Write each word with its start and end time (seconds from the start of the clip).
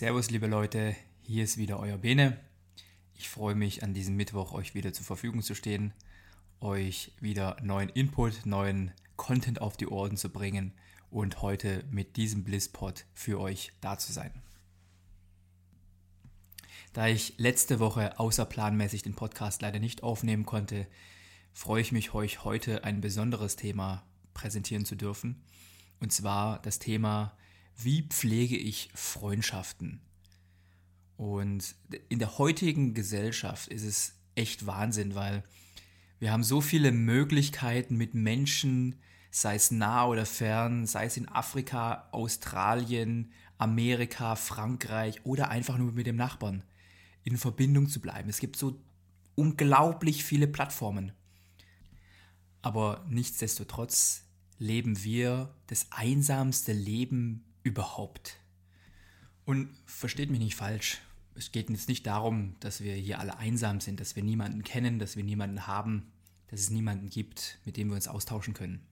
Servus 0.00 0.30
liebe 0.30 0.46
Leute, 0.46 0.96
hier 1.20 1.44
ist 1.44 1.58
wieder 1.58 1.78
euer 1.78 1.98
Bene. 1.98 2.38
Ich 3.12 3.28
freue 3.28 3.54
mich 3.54 3.82
an 3.82 3.92
diesem 3.92 4.16
Mittwoch 4.16 4.54
euch 4.54 4.74
wieder 4.74 4.94
zur 4.94 5.04
Verfügung 5.04 5.42
zu 5.42 5.54
stehen 5.54 5.92
euch 6.62 7.12
wieder 7.20 7.58
neuen 7.62 7.90
Input, 7.90 8.46
neuen 8.46 8.92
Content 9.16 9.60
auf 9.60 9.76
die 9.76 9.88
Ohren 9.88 10.16
zu 10.16 10.30
bringen 10.30 10.72
und 11.10 11.42
heute 11.42 11.84
mit 11.90 12.16
diesem 12.16 12.44
Blisspot 12.44 13.04
für 13.12 13.38
euch 13.38 13.72
da 13.82 13.98
zu 13.98 14.10
sein. 14.10 14.32
Da 16.94 17.06
ich 17.06 17.34
letzte 17.36 17.78
Woche 17.78 18.18
außerplanmäßig 18.18 19.02
den 19.02 19.14
Podcast 19.14 19.60
leider 19.60 19.80
nicht 19.80 20.02
aufnehmen 20.02 20.46
konnte, 20.46 20.86
freue 21.52 21.82
ich 21.82 21.92
mich, 21.92 22.14
euch 22.14 22.42
heute 22.42 22.84
ein 22.84 23.02
besonderes 23.02 23.56
Thema 23.56 24.06
präsentieren 24.32 24.86
zu 24.86 24.94
dürfen. 24.94 25.42
Und 26.00 26.10
zwar 26.10 26.58
das 26.62 26.78
Thema, 26.78 27.36
wie 27.82 28.02
pflege 28.02 28.56
ich 28.56 28.90
Freundschaften? 28.94 30.00
Und 31.16 31.74
in 32.08 32.18
der 32.18 32.38
heutigen 32.38 32.94
Gesellschaft 32.94 33.68
ist 33.68 33.84
es 33.84 34.14
echt 34.34 34.66
Wahnsinn, 34.66 35.14
weil 35.14 35.44
wir 36.18 36.32
haben 36.32 36.44
so 36.44 36.60
viele 36.60 36.92
Möglichkeiten 36.92 37.96
mit 37.96 38.14
Menschen, 38.14 38.96
sei 39.30 39.54
es 39.54 39.70
nah 39.70 40.06
oder 40.06 40.26
fern, 40.26 40.86
sei 40.86 41.06
es 41.06 41.16
in 41.16 41.28
Afrika, 41.28 42.08
Australien, 42.12 43.32
Amerika, 43.58 44.36
Frankreich 44.36 45.24
oder 45.24 45.50
einfach 45.50 45.76
nur 45.76 45.92
mit 45.92 46.06
dem 46.06 46.16
Nachbarn 46.16 46.62
in 47.24 47.36
Verbindung 47.36 47.88
zu 47.88 48.00
bleiben. 48.00 48.28
Es 48.28 48.40
gibt 48.40 48.56
so 48.56 48.80
unglaublich 49.34 50.24
viele 50.24 50.46
Plattformen. 50.46 51.12
Aber 52.62 53.04
nichtsdestotrotz 53.08 54.24
leben 54.58 55.02
wir 55.04 55.54
das 55.66 55.86
einsamste 55.90 56.72
Leben 56.72 57.44
überhaupt. 57.70 58.36
Und 59.44 59.74
versteht 59.86 60.30
mich 60.30 60.40
nicht 60.40 60.56
falsch, 60.56 60.98
es 61.34 61.52
geht 61.52 61.70
jetzt 61.70 61.88
nicht 61.88 62.06
darum, 62.06 62.56
dass 62.60 62.82
wir 62.82 62.94
hier 62.94 63.18
alle 63.18 63.38
einsam 63.38 63.80
sind, 63.80 64.00
dass 64.00 64.16
wir 64.16 64.22
niemanden 64.22 64.62
kennen, 64.62 64.98
dass 64.98 65.16
wir 65.16 65.24
niemanden 65.24 65.66
haben, 65.66 66.12
dass 66.48 66.60
es 66.60 66.70
niemanden 66.70 67.08
gibt, 67.08 67.58
mit 67.64 67.76
dem 67.76 67.88
wir 67.88 67.94
uns 67.94 68.08
austauschen 68.08 68.54
können. 68.54 68.86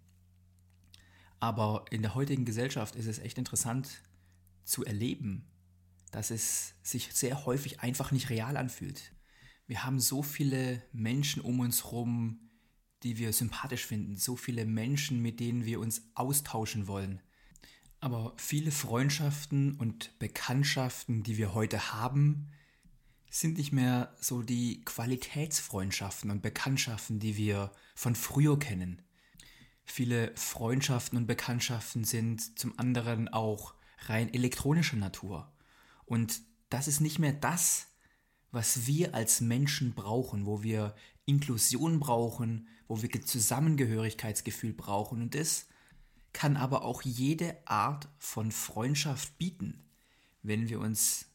Aber 1.41 1.85
in 1.91 2.03
der 2.03 2.15
heutigen 2.15 2.45
Gesellschaft 2.45 2.97
ist 2.97 3.07
es 3.07 3.19
echt 3.19 3.39
interessant 3.39 4.03
zu 4.65 4.85
erleben, 4.85 5.47
dass 6.11 6.31
es 6.31 6.75
sich 6.83 7.13
sehr 7.13 7.45
häufig 7.45 7.81
einfach 7.81 8.13
nicht 8.13 8.31
real 8.31 8.57
anfühlt. 8.57 9.13
Wir 9.67 9.85
haben 9.85 10.01
so 10.01 10.23
viele 10.23 10.83
Menschen 10.93 11.43
um 11.43 11.61
uns 11.61 11.85
herum, 11.85 12.49
die 13.03 13.19
wir 13.19 13.33
sympathisch 13.33 13.87
finden, 13.87 14.17
so 14.17 14.37
viele 14.37 14.65
Menschen, 14.65 15.21
mit 15.21 15.39
denen 15.39 15.65
wir 15.65 15.81
uns 15.81 16.03
austauschen 16.15 16.87
wollen. 16.87 17.21
Aber 18.01 18.35
viele 18.37 18.71
Freundschaften 18.71 19.75
und 19.77 20.19
Bekanntschaften, 20.19 21.23
die 21.23 21.37
wir 21.37 21.55
heute 21.55 21.93
haben, 21.93 22.51
sind 23.31 23.59
nicht 23.59 23.73
mehr 23.73 24.15
so 24.21 24.43
die 24.43 24.85
Qualitätsfreundschaften 24.85 26.31
und 26.31 26.41
Bekanntschaften, 26.41 27.19
die 27.19 27.37
wir 27.37 27.73
von 27.95 28.15
früher 28.15 28.59
kennen. 28.59 29.03
Viele 29.85 30.33
Freundschaften 30.37 31.19
und 31.19 31.27
Bekanntschaften 31.27 32.05
sind 32.05 32.59
zum 32.59 32.79
anderen 32.79 33.29
auch 33.29 33.75
rein 34.07 34.33
elektronischer 34.33 34.97
Natur. 34.97 35.53
Und 36.05 36.41
das 36.71 36.89
ist 36.89 37.01
nicht 37.01 37.19
mehr 37.19 37.33
das, 37.33 37.89
was 38.51 38.87
wir 38.87 39.15
als 39.15 39.41
Menschen 39.41 39.95
brauchen, 39.95 40.47
wo 40.47 40.63
wir 40.63 40.95
Inklusion 41.27 42.01
brauchen, 42.01 42.69
wo 42.87 43.03
wir 43.03 43.11
Zusammengehörigkeitsgefühl 43.23 44.73
brauchen. 44.73 45.21
Und 45.21 45.35
das 45.35 45.67
kann 46.33 46.57
aber 46.57 46.83
auch 46.83 47.03
jede 47.03 47.57
Art 47.67 48.09
von 48.19 48.53
Freundschaft 48.53 49.39
bieten, 49.39 49.85
wenn 50.43 50.69
wir 50.69 50.81
uns 50.81 51.27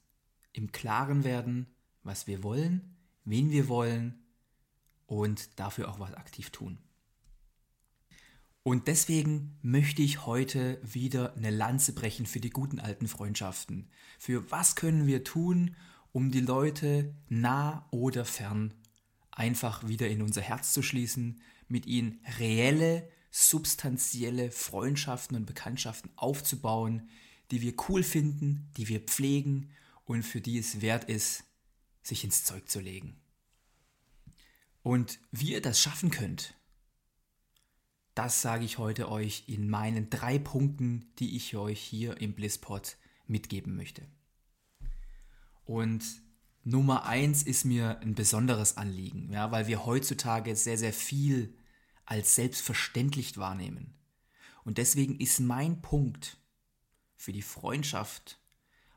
im 0.52 0.72
Klaren 0.72 1.24
werden, 1.24 1.68
was 2.04 2.28
wir 2.28 2.44
wollen, 2.44 2.96
wen 3.26 3.52
wir 3.52 3.68
wollen 3.68 4.24
und 5.08 5.60
dafür 5.60 5.90
auch 5.90 6.00
was 6.00 6.14
aktiv 6.14 6.50
tun. 6.52 6.78
Und 8.64 8.88
deswegen 8.88 9.58
möchte 9.62 10.02
ich 10.02 10.26
heute 10.26 10.80
wieder 10.84 11.36
eine 11.36 11.50
Lanze 11.50 11.94
brechen 11.94 12.26
für 12.26 12.40
die 12.40 12.50
guten 12.50 12.80
alten 12.80 13.10
Freundschaften. 13.10 13.90
Für 14.20 14.50
was 14.52 14.78
können 14.78 15.06
wir 15.06 15.26
tun, 15.26 15.76
um 16.14 16.32
die 16.32 16.40
Leute 16.40 17.14
nah 17.28 17.86
oder 17.92 18.24
fern 18.24 18.74
einfach 19.32 19.88
wieder 19.88 20.08
in 20.08 20.22
unser 20.22 20.42
Herz 20.42 20.72
zu 20.72 20.82
schließen, 20.82 21.42
mit 21.68 21.86
ihnen 21.88 22.20
reelle, 22.40 23.10
substanzielle 23.36 24.52
Freundschaften 24.52 25.36
und 25.36 25.46
Bekanntschaften 25.48 26.12
aufzubauen, 26.16 27.10
die 27.50 27.64
wir 27.64 27.74
cool 27.90 28.04
finden, 28.04 28.70
die 28.78 28.88
wir 28.88 29.00
pflegen 29.00 29.72
und 30.06 30.22
für 30.22 30.40
die 30.40 30.60
es 30.60 30.82
wert 30.82 31.06
ist, 31.06 31.44
sich 32.04 32.24
ins 32.24 32.44
Zeug 32.44 32.70
zu 32.70 32.80
legen. 32.80 33.20
Und 34.84 35.20
wie 35.32 35.54
ihr 35.54 35.62
das 35.62 35.82
schaffen 35.82 36.12
könnt, 36.12 36.54
das 38.14 38.44
sage 38.44 38.66
ich 38.66 38.78
heute 38.78 39.10
euch 39.10 39.46
in 39.48 39.68
meinen 39.68 40.12
drei 40.12 40.38
Punkten, 40.38 41.12
die 41.18 41.36
ich 41.36 41.56
euch 41.56 41.82
hier 41.82 42.22
im 42.22 42.34
Blisspot 42.34 42.98
mitgeben 43.26 43.76
möchte. 43.76 44.06
Und 45.66 46.04
Nummer 46.64 47.06
eins 47.06 47.42
ist 47.42 47.66
mir 47.66 48.00
ein 48.02 48.14
besonderes 48.14 48.78
Anliegen, 48.78 49.32
ja, 49.32 49.50
weil 49.50 49.66
wir 49.66 49.88
heutzutage 49.88 50.56
sehr, 50.56 50.78
sehr 50.78 50.94
viel 50.94 51.58
als 52.06 52.36
selbstverständlich 52.36 53.38
wahrnehmen. 53.38 53.94
Und 54.64 54.78
deswegen 54.78 55.20
ist 55.20 55.40
mein 55.40 55.82
Punkt 55.82 56.38
für 57.16 57.34
die 57.34 57.42
Freundschaft, 57.42 58.40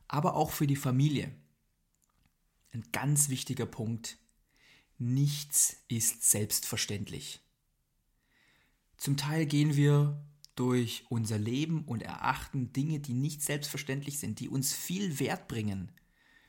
aber 0.08 0.34
auch 0.34 0.50
für 0.50 0.66
die 0.66 0.76
Familie, 0.76 1.34
ein 2.72 2.84
ganz 2.92 3.28
wichtiger 3.28 3.66
Punkt. 3.66 4.18
Nichts 4.98 5.76
ist 5.88 6.28
selbstverständlich. 6.30 7.40
Zum 8.96 9.16
Teil 9.16 9.46
gehen 9.46 9.76
wir 9.76 10.24
durch 10.54 11.04
unser 11.10 11.38
Leben 11.38 11.84
und 11.84 12.02
erachten 12.02 12.72
Dinge, 12.72 12.98
die 12.98 13.12
nicht 13.12 13.42
selbstverständlich 13.42 14.18
sind, 14.18 14.40
die 14.40 14.48
uns 14.48 14.72
viel 14.72 15.18
Wert 15.20 15.48
bringen, 15.48 15.92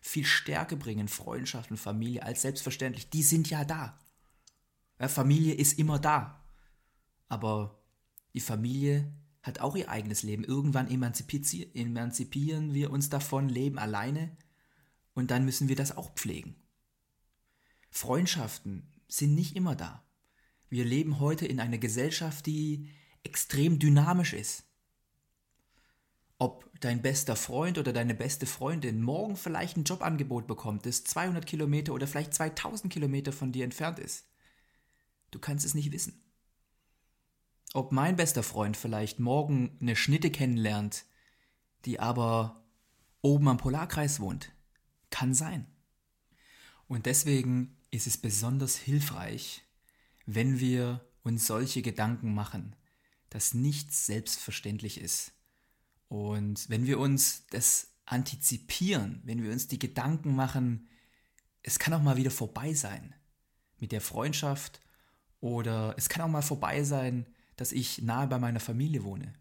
viel 0.01 0.25
Stärke 0.25 0.77
bringen, 0.77 1.10
Freundschaft 1.10 1.71
und 1.71 1.77
Familie 1.77 2.24
als 2.24 2.42
selbstverständlich. 2.42 3.10
Die 3.10 3.24
sind 3.24 3.50
ja 3.50 3.65
da. 3.65 4.00
Familie 5.07 5.53
ist 5.53 5.77
immer 5.77 6.00
da. 6.00 6.42
Aber 7.27 7.79
die 8.33 8.39
Familie 8.39 9.12
hat 9.41 9.59
auch 9.59 9.75
ihr 9.75 9.89
eigenes 9.89 10.24
Leben. 10.24 10.44
Irgendwann 10.44 10.89
emanzipieren 10.89 12.74
wir 12.74 12.91
uns 12.91 13.09
davon, 13.09 13.50
leben 13.50 13.79
alleine 13.79 14.35
und 15.13 15.31
dann 15.31 15.45
müssen 15.45 15.68
wir 15.69 15.75
das 15.75 15.95
auch 15.97 16.13
pflegen. 16.13 16.56
Freundschaften 17.89 18.91
sind 19.07 19.35
nicht 19.35 19.56
immer 19.56 19.75
da. 19.75 20.03
Wir 20.69 20.85
leben 20.85 21.19
heute 21.19 21.45
in 21.45 21.59
einer 21.59 21.77
Gesellschaft, 21.77 22.45
die 22.45 22.89
extrem 23.24 23.79
dynamisch 23.79 24.33
ist. 24.33 24.65
Ob 26.38 26.69
dein 26.81 27.01
bester 27.01 27.35
Freund 27.35 27.77
oder 27.79 27.94
deine 27.94 28.13
beste 28.13 28.45
Freundin 28.45 29.01
morgen 29.01 29.38
vielleicht 29.38 29.77
ein 29.77 29.85
Jobangebot 29.85 30.45
bekommt, 30.45 30.85
das 30.85 31.03
200 31.06 31.45
Kilometer 31.45 31.94
oder 31.94 32.06
vielleicht 32.06 32.33
2000 32.33 32.94
Kilometer 32.94 33.31
von 33.31 33.51
dir 33.51 33.63
entfernt 33.63 33.97
ist. 33.97 34.27
Du 35.31 35.39
kannst 35.39 35.65
es 35.65 35.74
nicht 35.74 35.91
wissen. 35.91 36.21
Ob 37.77 37.91
mein 37.91 38.15
bester 38.15 38.41
Freund 38.41 38.75
vielleicht 38.75 39.19
morgen 39.19 39.77
eine 39.79 39.95
Schnitte 39.95 40.31
kennenlernt, 40.31 41.06
die 41.85 42.00
aber 42.00 42.65
oben 43.21 43.47
am 43.50 43.57
Polarkreis 43.57 44.19
wohnt. 44.19 44.51
Kann 45.12 45.35
sein. 45.35 45.68
Und 46.88 47.06
deswegen 47.06 47.77
ist 47.91 48.07
es 48.07 48.18
besonders 48.18 48.77
hilfreich, 48.77 49.62
wenn 50.25 50.59
wir 50.59 51.06
uns 51.21 51.45
solche 51.45 51.83
Gedanken 51.83 52.33
machen, 52.33 52.75
dass 53.29 53.53
nichts 53.53 54.07
selbstverständlich 54.07 55.00
ist. 55.00 55.33
Und 56.07 56.71
wenn 56.71 56.88
wir 56.88 56.97
uns 56.97 57.45
das 57.51 57.89
antizipieren, 58.06 59.21
wenn 59.24 59.44
wir 59.44 59.51
uns 59.51 59.68
die 59.68 59.77
Gedanken 59.77 60.35
machen, 60.35 60.88
es 61.62 61.77
kann 61.77 61.94
auch 61.94 62.01
mal 62.01 62.18
wieder 62.18 62.31
vorbei 62.31 62.74
sein 62.74 63.13
mit 63.77 63.91
der 63.91 64.01
Freundschaft 64.01 64.81
oder 65.41 65.94
es 65.95 66.09
kann 66.09 66.24
auch 66.24 66.27
mal 66.27 66.41
vorbei 66.41 66.83
sein, 66.83 67.27
dass 67.57 67.74
ich 67.74 68.01
nahe 68.01 68.27
bei 68.27 68.39
meiner 68.39 68.62
Familie 68.62 69.04
wohne 69.04 69.33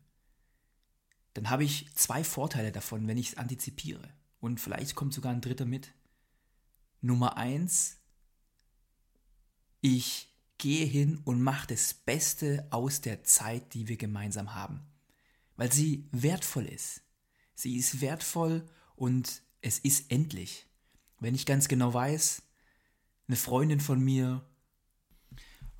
dann 1.36 1.50
habe 1.50 1.64
ich 1.64 1.92
zwei 1.94 2.24
Vorteile 2.24 2.72
davon, 2.72 3.06
wenn 3.06 3.18
ich 3.18 3.30
es 3.30 3.36
antizipiere. 3.36 4.08
Und 4.40 4.58
vielleicht 4.58 4.94
kommt 4.94 5.12
sogar 5.12 5.32
ein 5.32 5.42
dritter 5.42 5.66
mit. 5.66 5.92
Nummer 7.02 7.36
eins, 7.36 7.98
ich 9.82 10.34
gehe 10.56 10.86
hin 10.86 11.20
und 11.24 11.42
mache 11.42 11.66
das 11.66 11.92
Beste 11.92 12.66
aus 12.70 13.02
der 13.02 13.22
Zeit, 13.24 13.74
die 13.74 13.86
wir 13.86 13.98
gemeinsam 13.98 14.54
haben. 14.54 14.80
Weil 15.56 15.70
sie 15.70 16.08
wertvoll 16.10 16.64
ist. 16.64 17.02
Sie 17.54 17.76
ist 17.76 18.00
wertvoll 18.00 18.66
und 18.94 19.42
es 19.60 19.78
ist 19.78 20.10
endlich. 20.10 20.66
Wenn 21.20 21.34
ich 21.34 21.44
ganz 21.44 21.68
genau 21.68 21.92
weiß, 21.92 22.42
eine 23.28 23.36
Freundin 23.36 23.80
von 23.80 24.00
mir 24.00 24.42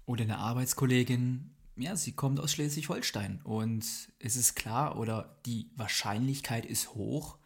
oder 0.05 0.25
eine 0.25 0.39
Arbeitskollegin 0.39 1.56
ja, 1.77 1.95
sie 1.95 2.13
kommt 2.13 2.41
aus 2.41 2.53
Schleswig-Holstein 2.53 3.41
und 3.43 3.85
es 4.19 4.37
ist 4.37 4.55
klar 4.55 4.99
oder 4.99 5.39
die 5.45 5.71
Wahrscheinlichkeit 5.77 6.65
ist 6.65 6.95
hoch, 6.95 7.39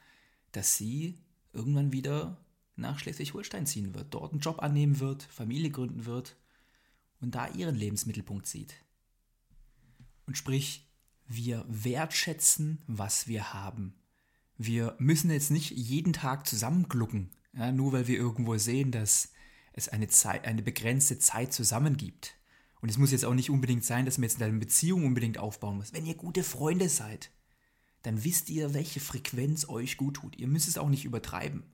dass 0.53 0.77
sie 0.77 1.19
irgendwann 1.53 1.93
wieder 1.93 2.45
nach 2.77 2.99
Schleswig-Holstein 2.99 3.67
ziehen 3.67 3.95
wird, 3.95 4.15
dort 4.15 4.33
einen 4.33 4.41
Job 4.41 4.63
annehmen 4.63 5.01
wird, 5.01 5.25
Familie 5.25 5.71
gründen 5.71 6.07
wird 6.07 6.37
und 7.21 7.35
da 7.35 7.49
ihren 7.49 7.75
Lebensmittelpunkt 7.75 8.47
sieht. 8.47 8.75
Und 10.27 10.37
sprich, 10.37 10.89
wir 11.27 11.65
wertschätzen, 11.69 12.83
was 12.87 13.27
wir 13.27 13.53
haben. 13.53 13.95
Wir 14.57 14.95
müssen 14.99 15.31
jetzt 15.31 15.51
nicht 15.51 15.71
jeden 15.71 16.13
Tag 16.13 16.47
zusammenglucken, 16.47 17.31
ja, 17.53 17.73
nur 17.73 17.93
weil 17.93 18.07
wir 18.07 18.17
irgendwo 18.17 18.57
sehen, 18.59 18.93
dass 18.93 19.33
es 19.73 19.89
eine, 19.89 20.09
Zeit, 20.09 20.45
eine 20.45 20.63
begrenzte 20.63 21.19
Zeit 21.19 21.53
zusammen 21.53 21.97
gibt. 21.97 22.37
Und 22.81 22.89
es 22.89 22.99
muss 22.99 23.13
jetzt 23.13 23.25
auch 23.25 23.35
nicht 23.35 23.51
unbedingt 23.51 23.85
sein, 23.85 24.07
dass 24.07 24.19
man 24.19 24.29
jetzt 24.29 24.41
eine 24.41 24.59
Beziehung 24.59 25.05
unbedingt 25.05 25.39
aufbauen 25.39 25.77
muss. 25.77 25.93
Wenn 25.93 26.07
ihr 26.07 26.15
gute 26.15 26.43
Freunde 26.43 26.89
seid, 26.89 27.31
dann 28.03 28.25
wisst 28.25 28.49
ihr, 28.49 28.73
welche 28.73 29.01
Frequenz 29.01 29.69
euch 29.69 29.97
gut 29.97 30.15
tut. 30.17 30.37
Ihr 30.37 30.49
müsst 30.49 30.69
es 30.69 30.79
auch 30.79 30.89
nicht 30.89 31.05
übertreiben. 31.05 31.65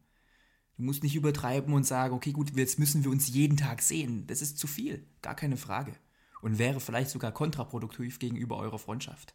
Du 0.77 0.83
musst 0.83 1.03
nicht 1.03 1.15
übertreiben 1.15 1.73
und 1.73 1.87
sagen, 1.87 2.15
okay, 2.15 2.33
gut, 2.33 2.55
jetzt 2.57 2.79
müssen 2.79 3.05
wir 3.05 3.11
uns 3.11 3.29
jeden 3.29 3.57
Tag 3.57 3.81
sehen. 3.81 4.27
Das 4.27 4.43
ist 4.43 4.59
zu 4.59 4.67
viel, 4.67 5.07
gar 5.23 5.35
keine 5.35 5.57
Frage. 5.57 5.95
Und 6.43 6.59
wäre 6.59 6.81
vielleicht 6.81 7.11
sogar 7.11 7.33
kontraproduktiv 7.33 8.19
gegenüber 8.19 8.59
eurer 8.59 8.79
Freundschaft. 8.79 9.35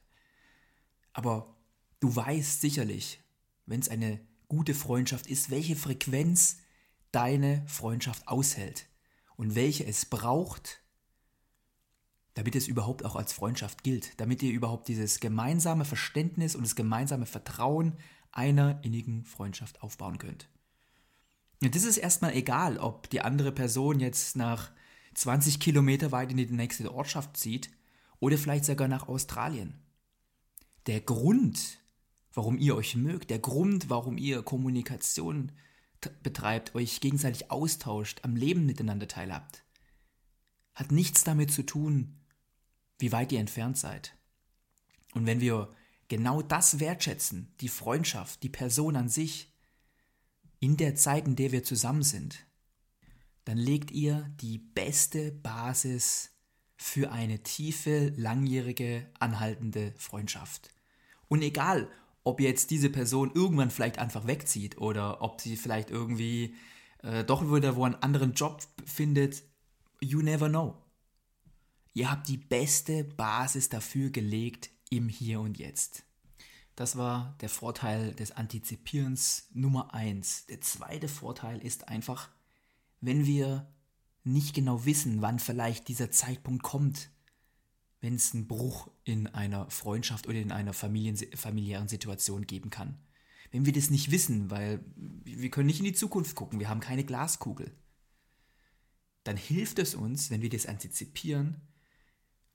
Aber 1.13 1.55
du 1.99 2.15
weißt 2.15 2.61
sicherlich, 2.61 3.21
wenn 3.65 3.79
es 3.79 3.89
eine 3.89 4.19
gute 4.49 4.75
Freundschaft 4.75 5.27
ist, 5.27 5.49
welche 5.49 5.75
Frequenz 5.75 6.57
deine 7.11 7.63
Freundschaft 7.67 8.27
aushält 8.27 8.87
und 9.35 9.55
welche 9.55 9.85
es 9.85 10.05
braucht, 10.05 10.81
damit 12.33 12.55
es 12.55 12.67
überhaupt 12.67 13.03
auch 13.05 13.15
als 13.15 13.33
Freundschaft 13.33 13.83
gilt, 13.83 14.19
damit 14.19 14.41
ihr 14.41 14.51
überhaupt 14.51 14.87
dieses 14.87 15.19
gemeinsame 15.19 15.85
Verständnis 15.85 16.55
und 16.55 16.63
das 16.63 16.75
gemeinsame 16.75 17.25
Vertrauen 17.25 17.93
einer 18.31 18.79
innigen 18.83 19.25
Freundschaft 19.25 19.81
aufbauen 19.81 20.17
könnt. 20.17 20.47
Und 21.61 21.75
das 21.75 21.83
ist 21.83 21.97
erstmal 21.97 22.33
egal, 22.33 22.77
ob 22.77 23.09
die 23.09 23.21
andere 23.21 23.51
Person 23.51 23.99
jetzt 23.99 24.35
nach 24.35 24.71
20 25.13 25.59
Kilometer 25.59 26.11
weit 26.11 26.31
in 26.31 26.37
die 26.37 26.45
nächste 26.47 26.93
Ortschaft 26.93 27.37
zieht 27.37 27.69
oder 28.19 28.37
vielleicht 28.37 28.65
sogar 28.65 28.87
nach 28.87 29.07
Australien. 29.07 29.79
Der 30.87 31.01
Grund, 31.01 31.79
warum 32.33 32.57
ihr 32.57 32.75
euch 32.75 32.95
mögt, 32.95 33.29
der 33.29 33.39
Grund, 33.39 33.89
warum 33.89 34.17
ihr 34.17 34.41
Kommunikation 34.41 35.51
betreibt, 36.23 36.73
euch 36.73 37.01
gegenseitig 37.01 37.51
austauscht, 37.51 38.21
am 38.23 38.35
Leben 38.35 38.65
miteinander 38.65 39.07
teilhabt, 39.07 39.63
hat 40.73 40.91
nichts 40.91 41.23
damit 41.23 41.51
zu 41.51 41.63
tun, 41.63 42.20
wie 43.01 43.11
weit 43.11 43.31
ihr 43.31 43.39
entfernt 43.39 43.77
seid. 43.77 44.15
Und 45.13 45.25
wenn 45.25 45.41
wir 45.41 45.73
genau 46.07 46.41
das 46.41 46.79
wertschätzen, 46.79 47.53
die 47.59 47.69
Freundschaft, 47.69 48.43
die 48.43 48.49
Person 48.49 48.95
an 48.95 49.09
sich, 49.09 49.53
in 50.59 50.77
der 50.77 50.95
Zeit, 50.95 51.25
in 51.25 51.35
der 51.35 51.51
wir 51.51 51.63
zusammen 51.63 52.03
sind, 52.03 52.45
dann 53.45 53.57
legt 53.57 53.91
ihr 53.91 54.31
die 54.39 54.59
beste 54.59 55.31
Basis 55.31 56.31
für 56.77 57.11
eine 57.11 57.43
tiefe, 57.43 58.13
langjährige, 58.15 59.09
anhaltende 59.19 59.93
Freundschaft. 59.97 60.69
Und 61.27 61.41
egal, 61.41 61.89
ob 62.23 62.39
jetzt 62.39 62.69
diese 62.71 62.89
Person 62.89 63.31
irgendwann 63.33 63.71
vielleicht 63.71 63.97
einfach 63.97 64.27
wegzieht 64.27 64.77
oder 64.77 65.21
ob 65.21 65.41
sie 65.41 65.57
vielleicht 65.57 65.89
irgendwie 65.89 66.55
äh, 67.03 67.23
doch 67.23 67.43
wieder 67.43 67.75
wo 67.75 67.83
einen 67.83 67.95
anderen 67.95 68.33
Job 68.33 68.61
findet, 68.85 69.43
you 69.99 70.21
never 70.21 70.49
know. 70.49 70.77
Ihr 71.93 72.09
habt 72.09 72.27
die 72.29 72.37
beste 72.37 73.03
Basis 73.03 73.69
dafür 73.69 74.09
gelegt 74.09 74.69
im 74.89 75.09
Hier 75.09 75.41
und 75.41 75.57
Jetzt. 75.57 76.03
Das 76.75 76.95
war 76.95 77.35
der 77.41 77.49
Vorteil 77.49 78.13
des 78.13 78.31
Antizipierens 78.31 79.49
Nummer 79.53 79.93
eins. 79.93 80.45
Der 80.45 80.61
zweite 80.61 81.09
Vorteil 81.09 81.59
ist 81.59 81.89
einfach, 81.89 82.29
wenn 83.01 83.25
wir 83.25 83.67
nicht 84.23 84.53
genau 84.53 84.85
wissen, 84.85 85.21
wann 85.21 85.39
vielleicht 85.39 85.87
dieser 85.89 86.11
Zeitpunkt 86.11 86.63
kommt, 86.63 87.09
wenn 87.99 88.15
es 88.15 88.33
einen 88.33 88.47
Bruch 88.47 88.89
in 89.03 89.27
einer 89.27 89.69
Freundschaft 89.69 90.27
oder 90.27 90.39
in 90.39 90.51
einer 90.51 90.73
Familien, 90.73 91.17
familiären 91.35 91.87
Situation 91.87 92.47
geben 92.47 92.69
kann. 92.69 92.97
Wenn 93.51 93.65
wir 93.65 93.73
das 93.73 93.89
nicht 93.89 94.11
wissen, 94.11 94.49
weil 94.49 94.83
wir 94.95 95.51
können 95.51 95.67
nicht 95.67 95.79
in 95.79 95.85
die 95.85 95.93
Zukunft 95.93 96.35
gucken, 96.35 96.59
wir 96.59 96.69
haben 96.69 96.79
keine 96.79 97.03
Glaskugel, 97.03 97.75
dann 99.23 99.37
hilft 99.37 99.77
es 99.77 99.93
uns, 99.93 100.31
wenn 100.31 100.41
wir 100.41 100.49
das 100.49 100.65
antizipieren, 100.65 101.61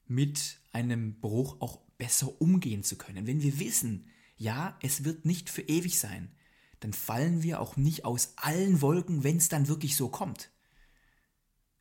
mit 0.08 0.60
einem 0.72 1.20
Bruch 1.20 1.60
auch 1.60 1.80
besser 1.98 2.40
umgehen 2.40 2.82
zu 2.82 2.96
können. 2.96 3.26
Wenn 3.26 3.42
wir 3.42 3.58
wissen, 3.58 4.08
ja, 4.36 4.76
es 4.82 5.04
wird 5.04 5.24
nicht 5.24 5.50
für 5.50 5.62
ewig 5.62 5.98
sein, 5.98 6.30
dann 6.80 6.92
fallen 6.92 7.42
wir 7.42 7.60
auch 7.60 7.76
nicht 7.76 8.04
aus 8.04 8.34
allen 8.36 8.82
Wolken, 8.82 9.24
wenn 9.24 9.38
es 9.38 9.48
dann 9.48 9.68
wirklich 9.68 9.96
so 9.96 10.08
kommt. 10.08 10.50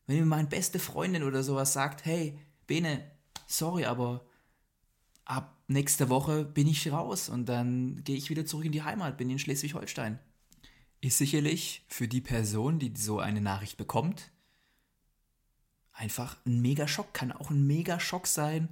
Wenn 0.06 0.18
mir 0.18 0.26
meine 0.26 0.48
beste 0.48 0.78
Freundin 0.78 1.22
oder 1.22 1.42
sowas 1.42 1.72
sagt, 1.72 2.04
hey, 2.04 2.38
Bene, 2.66 3.10
sorry, 3.46 3.84
aber 3.84 4.26
ab 5.24 5.60
nächster 5.68 6.08
Woche 6.08 6.44
bin 6.44 6.66
ich 6.66 6.90
raus 6.90 7.28
und 7.28 7.46
dann 7.48 8.02
gehe 8.04 8.16
ich 8.16 8.30
wieder 8.30 8.46
zurück 8.46 8.64
in 8.64 8.72
die 8.72 8.82
Heimat, 8.82 9.18
bin 9.18 9.30
in 9.30 9.38
Schleswig-Holstein. 9.38 10.18
Ist 11.00 11.18
sicherlich 11.18 11.84
für 11.88 12.08
die 12.08 12.20
Person, 12.20 12.78
die 12.78 12.92
so 12.96 13.18
eine 13.18 13.40
Nachricht 13.40 13.76
bekommt, 13.76 14.30
einfach 15.96 16.36
ein 16.46 16.60
Megaschock, 16.60 17.12
kann 17.14 17.32
auch 17.32 17.50
ein 17.50 17.66
Megaschock 17.66 18.26
sein, 18.26 18.68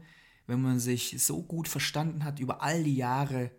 wenn 0.47 0.61
man 0.61 0.79
sich 0.79 1.17
so 1.25 1.43
gut 1.43 1.69
verstanden 1.69 2.25
hat 2.25 2.39
über 2.39 2.63
all 2.63 2.85
die 2.85 2.97
Jahre 2.97 3.51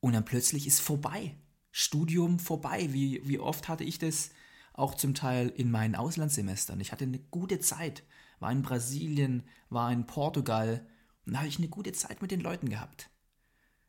und 0.00 0.12
dann 0.12 0.24
plötzlich 0.24 0.66
ist 0.66 0.80
vorbei. 0.80 1.36
Studium 1.72 2.38
vorbei. 2.38 2.92
Wie, 2.92 3.20
wie 3.26 3.40
oft 3.40 3.68
hatte 3.68 3.84
ich 3.84 3.98
das 3.98 4.30
auch 4.72 4.94
zum 4.94 5.14
Teil 5.14 5.48
in 5.48 5.70
meinen 5.70 5.96
Auslandssemestern? 5.96 6.80
Ich 6.80 6.92
hatte 6.92 7.04
eine 7.04 7.18
gute 7.18 7.58
Zeit, 7.58 8.04
war 8.38 8.52
in 8.52 8.62
Brasilien, 8.62 9.42
war 9.70 9.92
in 9.92 10.06
Portugal 10.06 10.86
und 11.26 11.32
da 11.32 11.40
habe 11.40 11.48
ich 11.48 11.58
eine 11.58 11.68
gute 11.68 11.92
Zeit 11.92 12.22
mit 12.22 12.30
den 12.30 12.40
Leuten 12.40 12.68
gehabt. 12.68 13.10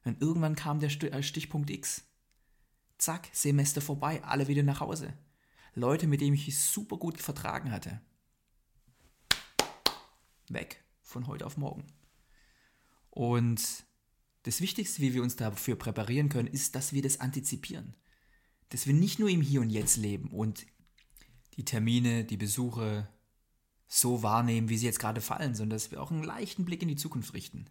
Und 0.03 0.21
irgendwann 0.21 0.55
kam 0.55 0.79
der 0.79 0.89
äh, 0.89 1.23
Stichpunkt 1.23 1.69
X. 1.69 2.05
Zack, 2.97 3.29
Semester 3.31 3.81
vorbei, 3.81 4.23
alle 4.23 4.47
wieder 4.47 4.63
nach 4.63 4.79
Hause. 4.79 5.13
Leute, 5.75 6.07
mit 6.07 6.21
denen 6.21 6.33
ich 6.33 6.59
super 6.59 6.97
gut 6.97 7.21
vertragen 7.21 7.71
hatte 7.71 8.01
weg 10.53 10.83
von 11.01 11.27
heute 11.27 11.45
auf 11.45 11.57
morgen. 11.57 11.85
Und 13.09 13.85
das 14.43 14.61
Wichtigste, 14.61 15.01
wie 15.01 15.13
wir 15.13 15.23
uns 15.23 15.35
dafür 15.35 15.75
präparieren 15.75 16.29
können, 16.29 16.47
ist, 16.47 16.75
dass 16.75 16.93
wir 16.93 17.01
das 17.01 17.19
antizipieren. 17.19 17.95
Dass 18.69 18.87
wir 18.87 18.93
nicht 18.93 19.19
nur 19.19 19.29
im 19.29 19.41
Hier 19.41 19.61
und 19.61 19.69
Jetzt 19.69 19.97
leben 19.97 20.29
und 20.29 20.65
die 21.55 21.65
Termine, 21.65 22.23
die 22.23 22.37
Besuche 22.37 23.09
so 23.87 24.21
wahrnehmen, 24.21 24.69
wie 24.69 24.77
sie 24.77 24.85
jetzt 24.85 24.99
gerade 24.99 25.19
fallen, 25.19 25.55
sondern 25.55 25.75
dass 25.75 25.91
wir 25.91 26.01
auch 26.01 26.11
einen 26.11 26.23
leichten 26.23 26.63
Blick 26.63 26.81
in 26.83 26.87
die 26.87 26.95
Zukunft 26.95 27.33
richten. 27.33 27.65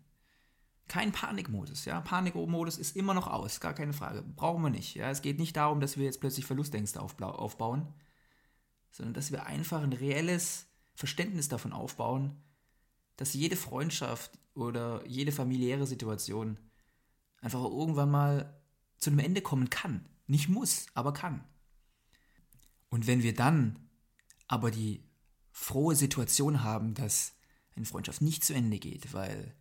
Kein 0.89 1.13
Panikmodus, 1.13 1.85
ja. 1.85 2.01
Panikmodus 2.01 2.77
ist 2.77 2.97
immer 2.97 3.15
noch 3.15 3.29
aus, 3.29 3.61
gar 3.61 3.75
keine 3.75 3.93
Frage. 3.93 4.23
Brauchen 4.23 4.63
wir 4.63 4.71
nicht. 4.71 4.95
Ja. 4.95 5.11
Es 5.11 5.23
geht 5.23 5.39
nicht 5.39 5.57
darum, 5.57 5.81
dass 5.81 5.97
wir 5.97 6.05
jetzt 6.05 6.21
plötzlich 6.21 6.47
Verlustängste 6.47 7.01
aufbauen, 7.01 7.87
sondern 8.91 9.15
dass 9.15 9.31
wir 9.31 9.47
einfach 9.47 9.83
ein 9.83 9.93
reelles 9.93 10.67
Verständnis 10.95 11.49
davon 11.49 11.73
aufbauen, 11.73 12.43
dass 13.19 13.35
jede 13.35 13.57
Freundschaft 13.57 14.39
oder 14.55 15.05
jede 15.07 15.33
familiäre 15.33 15.87
Situation 15.87 16.57
einfach 17.41 17.63
irgendwann 17.63 18.11
mal 18.11 18.59
zu 18.97 19.11
einem 19.11 19.19
Ende 19.19 19.43
kommen 19.43 19.69
kann. 19.69 20.09
Nicht 20.27 20.49
muss, 20.49 20.87
aber 20.95 21.13
kann. 21.13 21.45
Und 22.89 23.07
wenn 23.07 23.23
wir 23.23 23.35
dann 23.35 23.79
aber 24.47 24.71
die 24.71 25.03
frohe 25.51 25.95
Situation 25.95 26.63
haben, 26.63 26.95
dass 26.95 27.35
eine 27.77 27.87
Freundschaft 27.87 28.23
nicht 28.23 28.45
zu 28.45 28.55
Ende 28.55 28.79
geht, 28.79 29.13
weil 29.13 29.55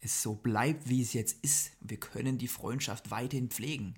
es 0.00 0.22
so 0.22 0.34
bleibt, 0.34 0.88
wie 0.88 1.00
es 1.00 1.12
jetzt 1.12 1.42
ist, 1.44 1.72
wir 1.80 1.98
können 1.98 2.38
die 2.38 2.48
Freundschaft 2.48 3.10
weiterhin 3.10 3.50
pflegen, 3.50 3.94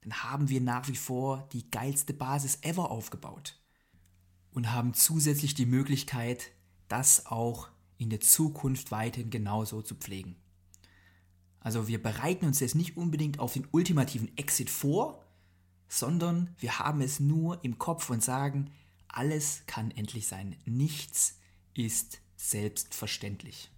dann 0.00 0.22
haben 0.22 0.48
wir 0.48 0.62
nach 0.62 0.88
wie 0.88 0.96
vor 0.96 1.48
die 1.52 1.70
geilste 1.70 2.14
Basis 2.14 2.58
ever 2.62 2.90
aufgebaut 2.90 3.60
und 4.50 4.72
haben 4.72 4.94
zusätzlich 4.94 5.54
die 5.54 5.66
Möglichkeit, 5.66 6.50
das 6.88 7.26
auch 7.26 7.68
in 8.00 8.08
der 8.08 8.20
Zukunft 8.20 8.90
weiterhin 8.90 9.30
genauso 9.30 9.82
zu 9.82 9.94
pflegen. 9.94 10.36
Also 11.60 11.86
wir 11.86 12.02
bereiten 12.02 12.46
uns 12.46 12.60
jetzt 12.60 12.74
nicht 12.74 12.96
unbedingt 12.96 13.38
auf 13.38 13.52
den 13.52 13.68
ultimativen 13.70 14.34
Exit 14.38 14.70
vor, 14.70 15.22
sondern 15.86 16.54
wir 16.58 16.78
haben 16.78 17.02
es 17.02 17.20
nur 17.20 17.62
im 17.62 17.78
Kopf 17.78 18.08
und 18.08 18.22
sagen, 18.22 18.70
alles 19.06 19.64
kann 19.66 19.90
endlich 19.90 20.26
sein. 20.26 20.56
Nichts 20.64 21.38
ist 21.74 22.20
selbstverständlich. 22.36 23.70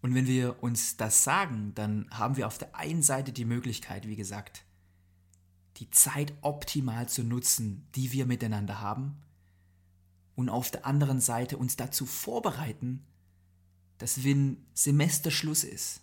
Und 0.00 0.14
wenn 0.14 0.26
wir 0.26 0.62
uns 0.62 0.96
das 0.96 1.22
sagen, 1.22 1.72
dann 1.74 2.08
haben 2.10 2.38
wir 2.38 2.46
auf 2.46 2.56
der 2.56 2.74
einen 2.76 3.02
Seite 3.02 3.32
die 3.32 3.44
Möglichkeit, 3.44 4.06
wie 4.06 4.16
gesagt, 4.16 4.64
die 5.76 5.90
Zeit 5.90 6.32
optimal 6.40 7.08
zu 7.08 7.24
nutzen, 7.24 7.86
die 7.94 8.12
wir 8.12 8.24
miteinander 8.24 8.80
haben, 8.80 9.18
und 10.34 10.48
auf 10.48 10.70
der 10.70 10.86
anderen 10.86 11.20
Seite 11.20 11.58
uns 11.58 11.74
dazu 11.74 12.06
vorbereiten, 12.06 13.04
dass 13.98 14.24
wenn 14.24 14.64
Semesterschluss 14.74 15.64
ist, 15.64 16.00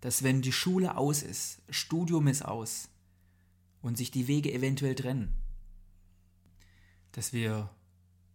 dass 0.00 0.22
wenn 0.22 0.42
die 0.42 0.52
Schule 0.52 0.96
aus 0.96 1.22
ist, 1.22 1.62
Studium 1.68 2.26
ist 2.26 2.44
aus 2.44 2.88
und 3.82 3.96
sich 3.96 4.10
die 4.10 4.28
Wege 4.28 4.52
eventuell 4.52 4.94
trennen, 4.94 5.34
dass 7.12 7.32
wir 7.32 7.70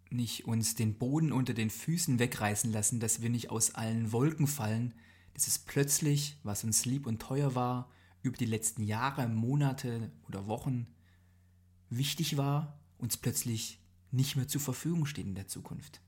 nicht 0.09 0.45
uns 0.45 0.75
den 0.75 0.97
Boden 0.97 1.31
unter 1.31 1.53
den 1.53 1.69
Füßen 1.69 2.19
wegreißen 2.19 2.71
lassen, 2.71 2.99
dass 2.99 3.21
wir 3.21 3.29
nicht 3.29 3.49
aus 3.49 3.75
allen 3.75 4.11
Wolken 4.11 4.47
fallen, 4.47 4.93
dass 5.33 5.47
es 5.47 5.59
plötzlich, 5.59 6.37
was 6.43 6.63
uns 6.63 6.85
lieb 6.85 7.07
und 7.07 7.21
teuer 7.21 7.55
war, 7.55 7.89
über 8.21 8.37
die 8.37 8.45
letzten 8.45 8.83
Jahre, 8.83 9.27
Monate 9.27 10.11
oder 10.27 10.47
Wochen 10.47 10.87
wichtig 11.89 12.37
war, 12.37 12.79
uns 12.97 13.17
plötzlich 13.17 13.79
nicht 14.11 14.35
mehr 14.35 14.47
zur 14.47 14.61
Verfügung 14.61 15.05
steht 15.05 15.25
in 15.25 15.35
der 15.35 15.47
Zukunft. 15.47 16.01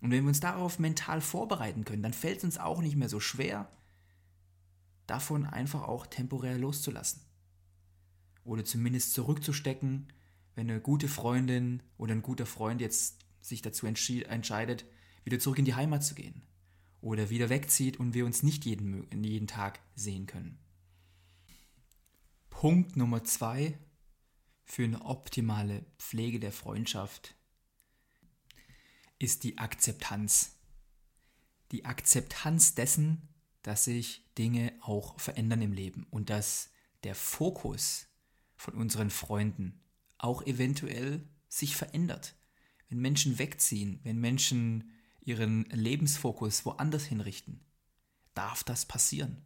Und 0.00 0.10
wenn 0.10 0.24
wir 0.24 0.28
uns 0.28 0.40
darauf 0.40 0.78
mental 0.78 1.20
vorbereiten 1.20 1.84
können, 1.84 2.02
dann 2.02 2.12
fällt 2.12 2.38
es 2.38 2.44
uns 2.44 2.58
auch 2.58 2.80
nicht 2.80 2.96
mehr 2.96 3.08
so 3.08 3.20
schwer, 3.20 3.70
davon 5.06 5.46
einfach 5.46 5.82
auch 5.82 6.06
temporär 6.06 6.58
loszulassen. 6.58 7.22
Oder 8.44 8.64
zumindest 8.64 9.14
zurückzustecken, 9.14 10.12
wenn 10.54 10.70
eine 10.70 10.80
gute 10.80 11.08
Freundin 11.08 11.82
oder 11.96 12.14
ein 12.14 12.22
guter 12.22 12.46
Freund 12.46 12.80
jetzt 12.80 13.24
sich 13.40 13.62
dazu 13.62 13.86
entscheidet, 13.86 14.84
wieder 15.24 15.38
zurück 15.38 15.58
in 15.58 15.64
die 15.64 15.74
Heimat 15.74 16.04
zu 16.04 16.14
gehen. 16.14 16.42
Oder 17.00 17.30
wieder 17.30 17.48
wegzieht 17.48 17.98
und 17.98 18.14
wir 18.14 18.26
uns 18.26 18.42
nicht 18.42 18.64
jeden, 18.64 19.06
jeden 19.22 19.46
Tag 19.46 19.80
sehen 19.94 20.26
können. 20.26 20.58
Punkt 22.50 22.96
Nummer 22.96 23.22
zwei 23.22 23.78
für 24.64 24.84
eine 24.84 25.04
optimale 25.04 25.84
Pflege 25.98 26.40
der 26.40 26.52
Freundschaft 26.52 27.37
ist 29.18 29.44
die 29.44 29.58
Akzeptanz. 29.58 30.56
Die 31.72 31.84
Akzeptanz 31.84 32.74
dessen, 32.74 33.28
dass 33.62 33.84
sich 33.84 34.24
Dinge 34.38 34.72
auch 34.80 35.18
verändern 35.20 35.62
im 35.62 35.72
Leben 35.72 36.06
und 36.10 36.30
dass 36.30 36.70
der 37.04 37.14
Fokus 37.14 38.06
von 38.56 38.74
unseren 38.74 39.10
Freunden 39.10 39.80
auch 40.18 40.42
eventuell 40.46 41.28
sich 41.48 41.76
verändert. 41.76 42.34
Wenn 42.88 42.98
Menschen 42.98 43.38
wegziehen, 43.38 44.00
wenn 44.02 44.18
Menschen 44.18 44.92
ihren 45.20 45.64
Lebensfokus 45.66 46.64
woanders 46.64 47.04
hinrichten, 47.04 47.60
darf 48.34 48.64
das 48.64 48.86
passieren. 48.86 49.42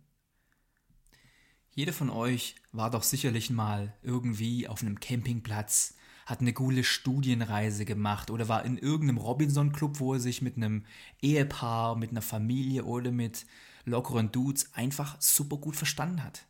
Jeder 1.75 1.93
von 1.93 2.11
euch 2.11 2.57
war 2.71 2.91
doch 2.91 3.03
sicherlich 3.03 3.51
mal 3.51 3.97
irgendwie 4.03 4.69
auf 4.69 4.83
einem 4.83 5.01
Campingplatz, 5.01 5.95
hat 6.27 6.41
eine 6.41 6.53
coole 6.53 6.85
Studienreise 6.85 7.85
gemacht 7.85 8.31
oder 8.31 8.49
war 8.49 8.65
in 8.65 8.79
irgendeinem 8.79 9.19
Robinson-Club, 9.19 10.01
wo 10.01 10.15
er 10.15 10.21
sich 10.21 10.43
mit 10.43 10.57
einem 10.57 10.85
Ehepaar, 11.21 11.97
mit 11.97 12.11
einer 12.11 12.23
Familie 12.23 12.85
oder 12.85 13.11
mit 13.11 13.47
lockeren 13.85 14.31
Dudes 14.31 14.73
einfach 14.75 15.21
super 15.21 15.57
gut 15.57 15.77
verstanden 15.77 16.23
hat. 16.23 16.47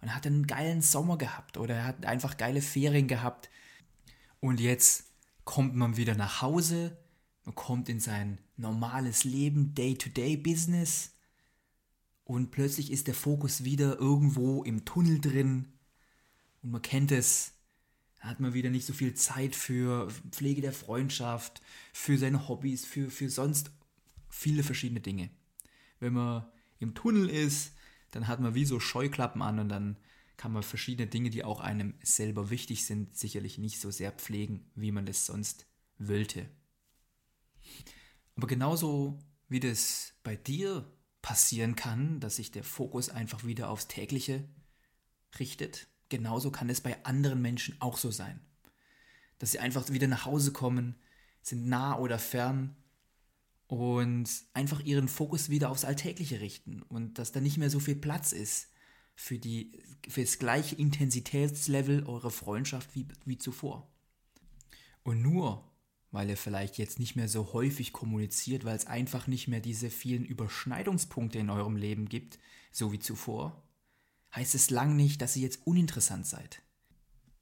Und 0.00 0.08
er 0.08 0.14
hat 0.14 0.26
einen 0.26 0.46
geilen 0.46 0.82
Sommer 0.82 1.18
gehabt 1.18 1.56
oder 1.56 1.74
er 1.74 1.84
hat 1.84 2.06
einfach 2.06 2.36
geile 2.36 2.62
Ferien 2.62 3.08
gehabt. 3.08 3.50
Und 4.40 4.60
jetzt 4.60 5.12
kommt 5.44 5.74
man 5.74 5.96
wieder 5.96 6.14
nach 6.14 6.42
Hause, 6.42 6.96
man 7.44 7.54
kommt 7.54 7.88
in 7.88 7.98
sein 7.98 8.38
normales 8.56 9.24
Leben, 9.24 9.74
Day-to-Day-Business 9.74 11.14
und 12.24 12.50
plötzlich 12.50 12.92
ist 12.92 13.06
der 13.06 13.14
Fokus 13.14 13.64
wieder 13.64 13.98
irgendwo 13.98 14.62
im 14.62 14.84
Tunnel 14.84 15.20
drin 15.20 15.72
und 16.62 16.70
man 16.70 16.82
kennt 16.82 17.10
es, 17.10 17.54
hat 18.20 18.40
man 18.40 18.54
wieder 18.54 18.70
nicht 18.70 18.86
so 18.86 18.92
viel 18.92 19.14
Zeit 19.14 19.54
für 19.54 20.08
Pflege 20.30 20.60
der 20.60 20.72
Freundschaft, 20.72 21.62
für 21.92 22.18
seine 22.18 22.48
Hobbys, 22.48 22.84
für, 22.84 23.10
für 23.10 23.30
sonst 23.30 23.70
viele 24.28 24.62
verschiedene 24.62 25.00
Dinge. 25.00 25.30
Wenn 26.00 26.14
man 26.14 26.46
im 26.78 26.94
Tunnel 26.94 27.28
ist, 27.28 27.72
dann 28.10 28.26
hat 28.26 28.40
man 28.40 28.54
wie 28.54 28.64
so 28.64 28.80
Scheuklappen 28.80 29.42
an 29.42 29.58
und 29.58 29.68
dann 29.68 29.96
kann 30.36 30.52
man 30.52 30.62
verschiedene 30.62 31.08
Dinge, 31.08 31.30
die 31.30 31.44
auch 31.44 31.60
einem 31.60 31.94
selber 32.02 32.50
wichtig 32.50 32.86
sind, 32.86 33.16
sicherlich 33.16 33.58
nicht 33.58 33.80
so 33.80 33.90
sehr 33.90 34.12
pflegen, 34.12 34.70
wie 34.74 34.92
man 34.92 35.04
das 35.04 35.26
sonst 35.26 35.66
wollte. 35.98 36.48
Aber 38.36 38.46
genauso 38.46 39.18
wie 39.48 39.60
das 39.60 40.14
bei 40.22 40.36
dir 40.36 40.90
passieren 41.22 41.74
kann, 41.74 42.20
dass 42.20 42.36
sich 42.36 42.52
der 42.52 42.64
Fokus 42.64 43.08
einfach 43.10 43.44
wieder 43.44 43.68
aufs 43.68 43.88
tägliche 43.88 44.48
richtet. 45.38 45.88
Genauso 46.08 46.50
kann 46.50 46.70
es 46.70 46.80
bei 46.80 47.04
anderen 47.04 47.42
Menschen 47.42 47.76
auch 47.80 47.98
so 47.98 48.10
sein. 48.10 48.40
Dass 49.38 49.52
sie 49.52 49.58
einfach 49.58 49.90
wieder 49.90 50.08
nach 50.08 50.24
Hause 50.24 50.52
kommen, 50.52 50.96
sind 51.42 51.66
nah 51.66 51.98
oder 51.98 52.18
fern 52.18 52.76
und 53.66 54.28
einfach 54.54 54.80
ihren 54.80 55.08
Fokus 55.08 55.50
wieder 55.50 55.70
aufs 55.70 55.84
Alltägliche 55.84 56.40
richten 56.40 56.82
und 56.82 57.18
dass 57.18 57.32
da 57.32 57.40
nicht 57.40 57.58
mehr 57.58 57.70
so 57.70 57.80
viel 57.80 57.96
Platz 57.96 58.32
ist 58.32 58.68
für, 59.14 59.38
die, 59.38 59.82
für 60.08 60.22
das 60.22 60.38
gleiche 60.38 60.74
Intensitätslevel 60.76 62.04
eurer 62.04 62.30
Freundschaft 62.30 62.94
wie, 62.94 63.06
wie 63.24 63.38
zuvor. 63.38 63.90
Und 65.02 65.22
nur 65.22 65.68
weil 66.10 66.30
er 66.30 66.36
vielleicht 66.36 66.78
jetzt 66.78 66.98
nicht 66.98 67.16
mehr 67.16 67.28
so 67.28 67.52
häufig 67.52 67.92
kommuniziert, 67.92 68.64
weil 68.64 68.76
es 68.76 68.86
einfach 68.86 69.26
nicht 69.26 69.48
mehr 69.48 69.60
diese 69.60 69.90
vielen 69.90 70.24
Überschneidungspunkte 70.24 71.38
in 71.38 71.50
eurem 71.50 71.76
Leben 71.76 72.08
gibt, 72.08 72.38
so 72.72 72.92
wie 72.92 72.98
zuvor, 72.98 73.62
heißt 74.34 74.54
es 74.54 74.70
lang 74.70 74.96
nicht, 74.96 75.22
dass 75.22 75.36
ihr 75.36 75.42
jetzt 75.42 75.66
uninteressant 75.66 76.26
seid, 76.26 76.62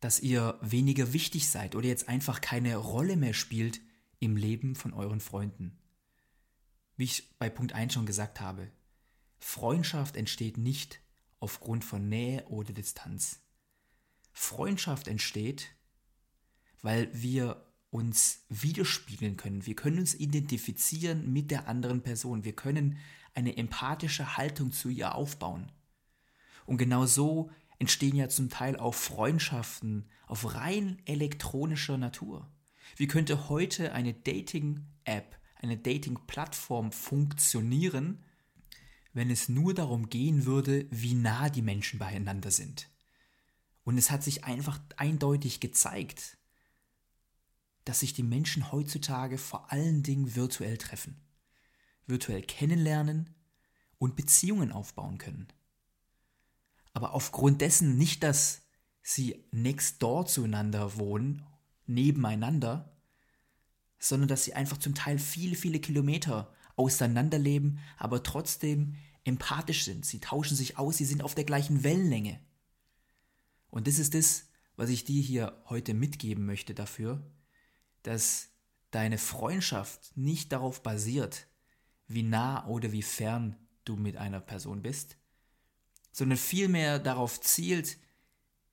dass 0.00 0.20
ihr 0.20 0.58
weniger 0.62 1.12
wichtig 1.12 1.48
seid 1.48 1.74
oder 1.74 1.88
jetzt 1.88 2.08
einfach 2.08 2.40
keine 2.40 2.76
Rolle 2.76 3.16
mehr 3.16 3.34
spielt 3.34 3.80
im 4.18 4.36
Leben 4.36 4.74
von 4.74 4.92
euren 4.92 5.20
Freunden. 5.20 5.78
Wie 6.96 7.04
ich 7.04 7.36
bei 7.38 7.50
Punkt 7.50 7.72
1 7.72 7.92
schon 7.92 8.06
gesagt 8.06 8.40
habe, 8.40 8.70
Freundschaft 9.38 10.16
entsteht 10.16 10.56
nicht 10.56 11.00
aufgrund 11.40 11.84
von 11.84 12.08
Nähe 12.08 12.46
oder 12.48 12.72
Distanz. 12.72 13.40
Freundschaft 14.32 15.08
entsteht, 15.08 15.68
weil 16.82 17.10
wir 17.12 17.66
uns 17.90 18.44
widerspiegeln 18.48 19.36
können. 19.36 19.66
Wir 19.66 19.76
können 19.76 19.98
uns 19.98 20.14
identifizieren 20.14 21.32
mit 21.32 21.50
der 21.50 21.68
anderen 21.68 22.02
Person. 22.02 22.44
Wir 22.44 22.54
können 22.54 22.98
eine 23.34 23.56
empathische 23.56 24.36
Haltung 24.36 24.72
zu 24.72 24.88
ihr 24.88 25.14
aufbauen. 25.14 25.70
Und 26.66 26.78
genau 26.78 27.06
so 27.06 27.50
entstehen 27.78 28.16
ja 28.16 28.28
zum 28.28 28.48
Teil 28.48 28.76
auch 28.76 28.94
Freundschaften 28.94 30.08
auf 30.26 30.54
rein 30.54 31.00
elektronischer 31.04 31.96
Natur. 31.96 32.50
Wie 32.96 33.06
könnte 33.06 33.48
heute 33.48 33.92
eine 33.92 34.14
Dating-App, 34.14 35.38
eine 35.56 35.76
Dating-Plattform 35.76 36.92
funktionieren, 36.92 38.24
wenn 39.12 39.30
es 39.30 39.48
nur 39.48 39.74
darum 39.74 40.10
gehen 40.10 40.44
würde, 40.44 40.86
wie 40.90 41.14
nah 41.14 41.48
die 41.48 41.62
Menschen 41.62 41.98
beieinander 41.98 42.50
sind? 42.50 42.90
Und 43.84 43.98
es 43.98 44.10
hat 44.10 44.22
sich 44.22 44.44
einfach 44.44 44.80
eindeutig 44.96 45.60
gezeigt, 45.60 46.36
dass 47.84 48.00
sich 48.00 48.12
die 48.12 48.24
Menschen 48.24 48.72
heutzutage 48.72 49.38
vor 49.38 49.70
allen 49.70 50.02
Dingen 50.02 50.34
virtuell 50.34 50.76
treffen, 50.76 51.20
virtuell 52.06 52.42
kennenlernen 52.42 53.34
und 53.98 54.16
Beziehungen 54.16 54.72
aufbauen 54.72 55.18
können. 55.18 55.46
Aber 56.96 57.12
aufgrund 57.12 57.60
dessen 57.60 57.98
nicht, 57.98 58.22
dass 58.22 58.62
sie 59.02 59.44
next 59.50 60.02
door 60.02 60.24
zueinander 60.24 60.96
wohnen, 60.96 61.44
nebeneinander, 61.84 62.96
sondern 63.98 64.28
dass 64.28 64.44
sie 64.44 64.54
einfach 64.54 64.78
zum 64.78 64.94
Teil 64.94 65.18
viele, 65.18 65.56
viele 65.56 65.78
Kilometer 65.78 66.54
auseinanderleben, 66.74 67.80
aber 67.98 68.22
trotzdem 68.22 68.96
empathisch 69.24 69.84
sind. 69.84 70.06
Sie 70.06 70.20
tauschen 70.20 70.56
sich 70.56 70.78
aus, 70.78 70.96
sie 70.96 71.04
sind 71.04 71.22
auf 71.22 71.34
der 71.34 71.44
gleichen 71.44 71.84
Wellenlänge. 71.84 72.40
Und 73.68 73.88
das 73.88 73.98
ist 73.98 74.14
das, 74.14 74.46
was 74.76 74.88
ich 74.88 75.04
dir 75.04 75.20
hier 75.20 75.62
heute 75.66 75.92
mitgeben 75.92 76.46
möchte 76.46 76.72
dafür, 76.72 77.30
dass 78.04 78.48
deine 78.90 79.18
Freundschaft 79.18 80.16
nicht 80.16 80.50
darauf 80.50 80.82
basiert, 80.82 81.46
wie 82.08 82.22
nah 82.22 82.66
oder 82.66 82.90
wie 82.90 83.02
fern 83.02 83.54
du 83.84 83.96
mit 83.96 84.16
einer 84.16 84.40
Person 84.40 84.80
bist, 84.80 85.18
sondern 86.16 86.38
vielmehr 86.38 86.98
darauf 86.98 87.42
zielt, 87.42 87.98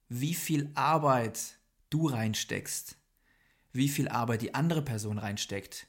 wie 0.08 0.34
viel 0.34 0.72
Arbeit 0.76 1.60
du 1.90 2.08
reinsteckst, 2.08 2.96
wie 3.74 3.90
viel 3.90 4.08
Arbeit 4.08 4.44
die 4.44 4.56
andere 4.56 4.82
Person 4.82 5.18
reinsteckt 5.18 5.88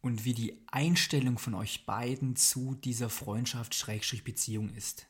und 0.00 0.24
wie 0.24 0.34
die 0.34 0.60
Einstellung 0.66 1.38
von 1.38 1.54
euch 1.54 1.86
beiden 1.86 2.34
zu 2.34 2.74
dieser 2.74 3.08
Freundschaft-Beziehung 3.08 4.70
ist. 4.70 5.06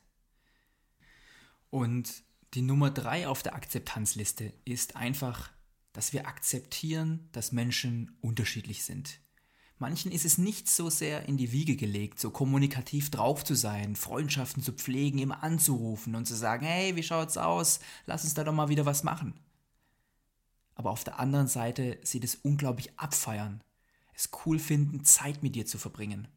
Und 1.71 2.21
die 2.53 2.61
Nummer 2.61 2.91
drei 2.91 3.27
auf 3.27 3.41
der 3.41 3.55
Akzeptanzliste 3.55 4.53
ist 4.63 4.95
einfach, 4.95 5.49
dass 5.91 6.13
wir 6.13 6.27
akzeptieren, 6.27 7.29
dass 7.31 7.51
Menschen 7.51 8.15
unterschiedlich 8.21 8.83
sind. 8.83 9.21
Manchen 9.79 10.11
ist 10.11 10.25
es 10.25 10.39
nicht 10.39 10.67
so 10.67 10.89
sehr 10.89 11.27
in 11.27 11.37
die 11.37 11.51
Wiege 11.51 11.75
gelegt, 11.75 12.19
so 12.19 12.31
kommunikativ 12.31 13.11
drauf 13.11 13.43
zu 13.43 13.53
sein, 13.53 13.95
Freundschaften 13.95 14.63
zu 14.63 14.73
pflegen, 14.73 15.19
immer 15.19 15.43
anzurufen 15.43 16.15
und 16.15 16.25
zu 16.25 16.35
sagen, 16.35 16.65
hey, 16.65 16.95
wie 16.95 17.03
schaut's 17.03 17.37
aus? 17.37 17.79
Lass 18.07 18.23
uns 18.23 18.33
da 18.33 18.43
doch 18.43 18.53
mal 18.53 18.69
wieder 18.69 18.87
was 18.87 19.03
machen. 19.03 19.39
Aber 20.73 20.89
auf 20.89 21.03
der 21.03 21.19
anderen 21.19 21.47
Seite 21.47 21.99
sieht 22.01 22.23
es 22.23 22.35
unglaublich 22.35 22.99
abfeiern, 22.99 23.63
es 24.13 24.29
cool 24.45 24.57
finden, 24.57 25.03
Zeit 25.03 25.43
mit 25.43 25.55
dir 25.55 25.67
zu 25.67 25.77
verbringen. 25.77 26.27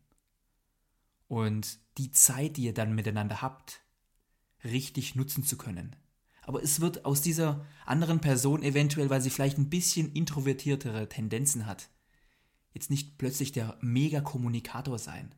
Und 1.27 1.79
die 1.97 2.11
Zeit, 2.11 2.59
die 2.59 2.65
ihr 2.65 2.75
dann 2.75 2.95
miteinander 2.95 3.41
habt, 3.41 3.81
richtig 4.65 5.15
nutzen 5.15 5.45
zu 5.45 5.57
können. 5.57 5.97
Aber 6.43 6.63
es 6.63 6.81
wird 6.81 7.05
aus 7.05 7.23
dieser 7.23 7.65
anderen 7.87 8.21
Person 8.21 8.63
eventuell, 8.63 9.09
weil 9.09 9.21
sie 9.23 9.31
vielleicht 9.31 9.57
ein 9.57 9.71
bisschen 9.71 10.13
introvertiertere 10.13 11.09
Tendenzen 11.09 11.67
hat, 11.67 11.89
jetzt 12.73 12.91
nicht 12.91 13.19
plötzlich 13.19 13.53
der 13.53 13.79
Mega-Kommunikator 13.81 14.99
sein. 14.99 15.35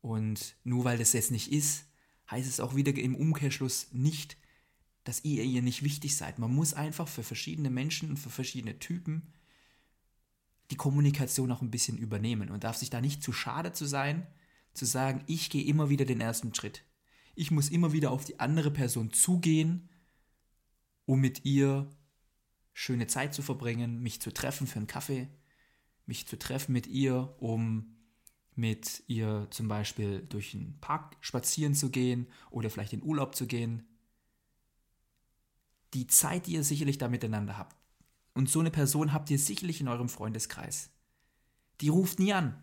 Und 0.00 0.56
nur 0.64 0.84
weil 0.84 0.98
das 0.98 1.12
jetzt 1.12 1.30
nicht 1.30 1.50
ist, 1.50 1.86
heißt 2.30 2.48
es 2.48 2.60
auch 2.60 2.74
wieder 2.74 2.94
im 2.94 3.16
Umkehrschluss 3.16 3.88
nicht, 3.92 4.36
dass 5.04 5.24
ihr 5.24 5.44
ihr 5.44 5.62
nicht 5.62 5.82
wichtig 5.82 6.16
seid. 6.16 6.38
Man 6.38 6.54
muss 6.54 6.74
einfach 6.74 7.08
für 7.08 7.22
verschiedene 7.22 7.70
Menschen 7.70 8.10
und 8.10 8.16
für 8.18 8.30
verschiedene 8.30 8.78
Typen 8.78 9.32
die 10.70 10.76
Kommunikation 10.76 11.52
auch 11.52 11.62
ein 11.62 11.70
bisschen 11.70 11.98
übernehmen 11.98 12.50
und 12.50 12.64
darf 12.64 12.76
sich 12.76 12.90
da 12.90 13.00
nicht 13.00 13.22
zu 13.22 13.32
schade 13.32 13.72
zu 13.72 13.84
sein, 13.84 14.26
zu 14.72 14.86
sagen, 14.86 15.22
ich 15.26 15.50
gehe 15.50 15.64
immer 15.64 15.90
wieder 15.90 16.04
den 16.04 16.20
ersten 16.20 16.54
Schritt. 16.54 16.82
Ich 17.34 17.50
muss 17.50 17.68
immer 17.68 17.92
wieder 17.92 18.10
auf 18.10 18.24
die 18.24 18.40
andere 18.40 18.70
Person 18.70 19.12
zugehen, 19.12 19.88
um 21.04 21.20
mit 21.20 21.44
ihr 21.44 21.90
schöne 22.72 23.06
Zeit 23.06 23.34
zu 23.34 23.42
verbringen, 23.42 24.02
mich 24.02 24.20
zu 24.20 24.32
treffen 24.32 24.66
für 24.66 24.78
einen 24.78 24.86
Kaffee, 24.86 25.28
mich 26.06 26.26
zu 26.26 26.38
treffen 26.38 26.72
mit 26.72 26.86
ihr, 26.86 27.34
um 27.38 27.94
mit 28.54 29.02
ihr 29.08 29.48
zum 29.50 29.68
Beispiel 29.68 30.22
durch 30.28 30.52
den 30.52 30.78
Park 30.80 31.16
spazieren 31.20 31.74
zu 31.74 31.90
gehen 31.90 32.28
oder 32.50 32.70
vielleicht 32.70 32.92
in 32.92 33.02
Urlaub 33.02 33.34
zu 33.34 33.46
gehen. 33.46 33.86
Die 35.92 36.06
Zeit, 36.06 36.46
die 36.46 36.52
ihr 36.52 36.64
sicherlich 36.64 36.98
da 36.98 37.08
miteinander 37.08 37.58
habt. 37.58 37.76
Und 38.34 38.48
so 38.48 38.60
eine 38.60 38.70
Person 38.70 39.12
habt 39.12 39.30
ihr 39.30 39.38
sicherlich 39.38 39.80
in 39.80 39.88
eurem 39.88 40.08
Freundeskreis. 40.08 40.90
Die 41.80 41.88
ruft 41.88 42.18
nie 42.18 42.32
an. 42.32 42.62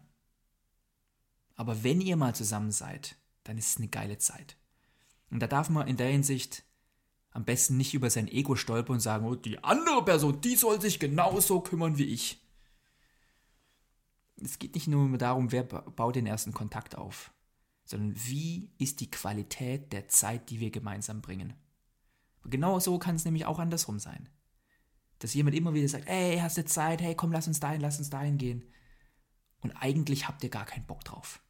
Aber 1.55 1.83
wenn 1.83 2.01
ihr 2.01 2.17
mal 2.17 2.35
zusammen 2.35 2.71
seid, 2.71 3.17
dann 3.43 3.57
ist 3.57 3.69
es 3.69 3.77
eine 3.77 3.87
geile 3.87 4.17
Zeit. 4.17 4.57
Und 5.29 5.39
da 5.39 5.47
darf 5.47 5.69
man 5.69 5.87
in 5.87 5.97
der 5.97 6.09
Hinsicht 6.09 6.63
am 7.31 7.45
besten 7.45 7.77
nicht 7.77 7.93
über 7.93 8.09
sein 8.09 8.27
Ego 8.27 8.55
stolpern 8.55 8.95
und 8.95 8.99
sagen, 8.99 9.25
oh, 9.25 9.35
die 9.35 9.63
andere 9.63 10.03
Person, 10.03 10.41
die 10.41 10.55
soll 10.55 10.81
sich 10.81 10.99
genauso 10.99 11.61
kümmern 11.61 11.97
wie 11.97 12.05
ich. 12.05 12.41
Es 14.43 14.59
geht 14.59 14.75
nicht 14.75 14.87
nur 14.87 15.17
darum, 15.17 15.51
wer 15.51 15.63
baut 15.63 16.15
den 16.15 16.25
ersten 16.25 16.51
Kontakt 16.51 16.97
auf, 16.97 17.31
sondern 17.85 18.15
wie 18.15 18.71
ist 18.77 18.99
die 18.99 19.11
Qualität 19.11 19.93
der 19.93 20.07
Zeit, 20.07 20.49
die 20.49 20.59
wir 20.59 20.71
gemeinsam 20.71 21.21
bringen. 21.21 21.53
genau 22.45 22.79
so 22.79 22.97
kann 22.97 23.15
es 23.15 23.25
nämlich 23.25 23.45
auch 23.45 23.59
andersrum 23.59 23.99
sein. 23.99 24.29
Dass 25.19 25.35
jemand 25.35 25.55
immer 25.55 25.73
wieder 25.73 25.87
sagt, 25.87 26.07
ey, 26.07 26.39
hast 26.39 26.57
du 26.57 26.65
Zeit, 26.65 27.01
hey, 27.01 27.13
komm, 27.15 27.31
lass 27.31 27.47
uns 27.47 27.59
dahin, 27.59 27.81
lass 27.81 27.99
uns 27.99 28.09
dahin 28.09 28.37
gehen. 28.37 28.63
Und 29.59 29.71
eigentlich 29.73 30.27
habt 30.27 30.43
ihr 30.43 30.49
gar 30.49 30.65
keinen 30.65 30.87
Bock 30.87 31.03
drauf. 31.03 31.41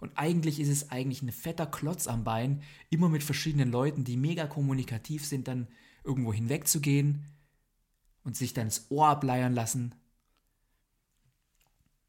Und 0.00 0.18
eigentlich 0.18 0.58
ist 0.58 0.68
es 0.68 0.90
eigentlich 0.90 1.22
ein 1.22 1.30
fetter 1.30 1.66
Klotz 1.66 2.08
am 2.08 2.24
Bein, 2.24 2.62
immer 2.90 3.08
mit 3.08 3.22
verschiedenen 3.22 3.70
Leuten, 3.70 4.02
die 4.02 4.16
mega 4.16 4.48
kommunikativ 4.48 5.24
sind, 5.24 5.46
dann 5.46 5.68
irgendwo 6.02 6.32
hinwegzugehen 6.32 7.24
und 8.24 8.36
sich 8.36 8.52
dann 8.52 8.66
ins 8.66 8.90
Ohr 8.90 9.06
ableiern 9.06 9.54
lassen. 9.54 9.94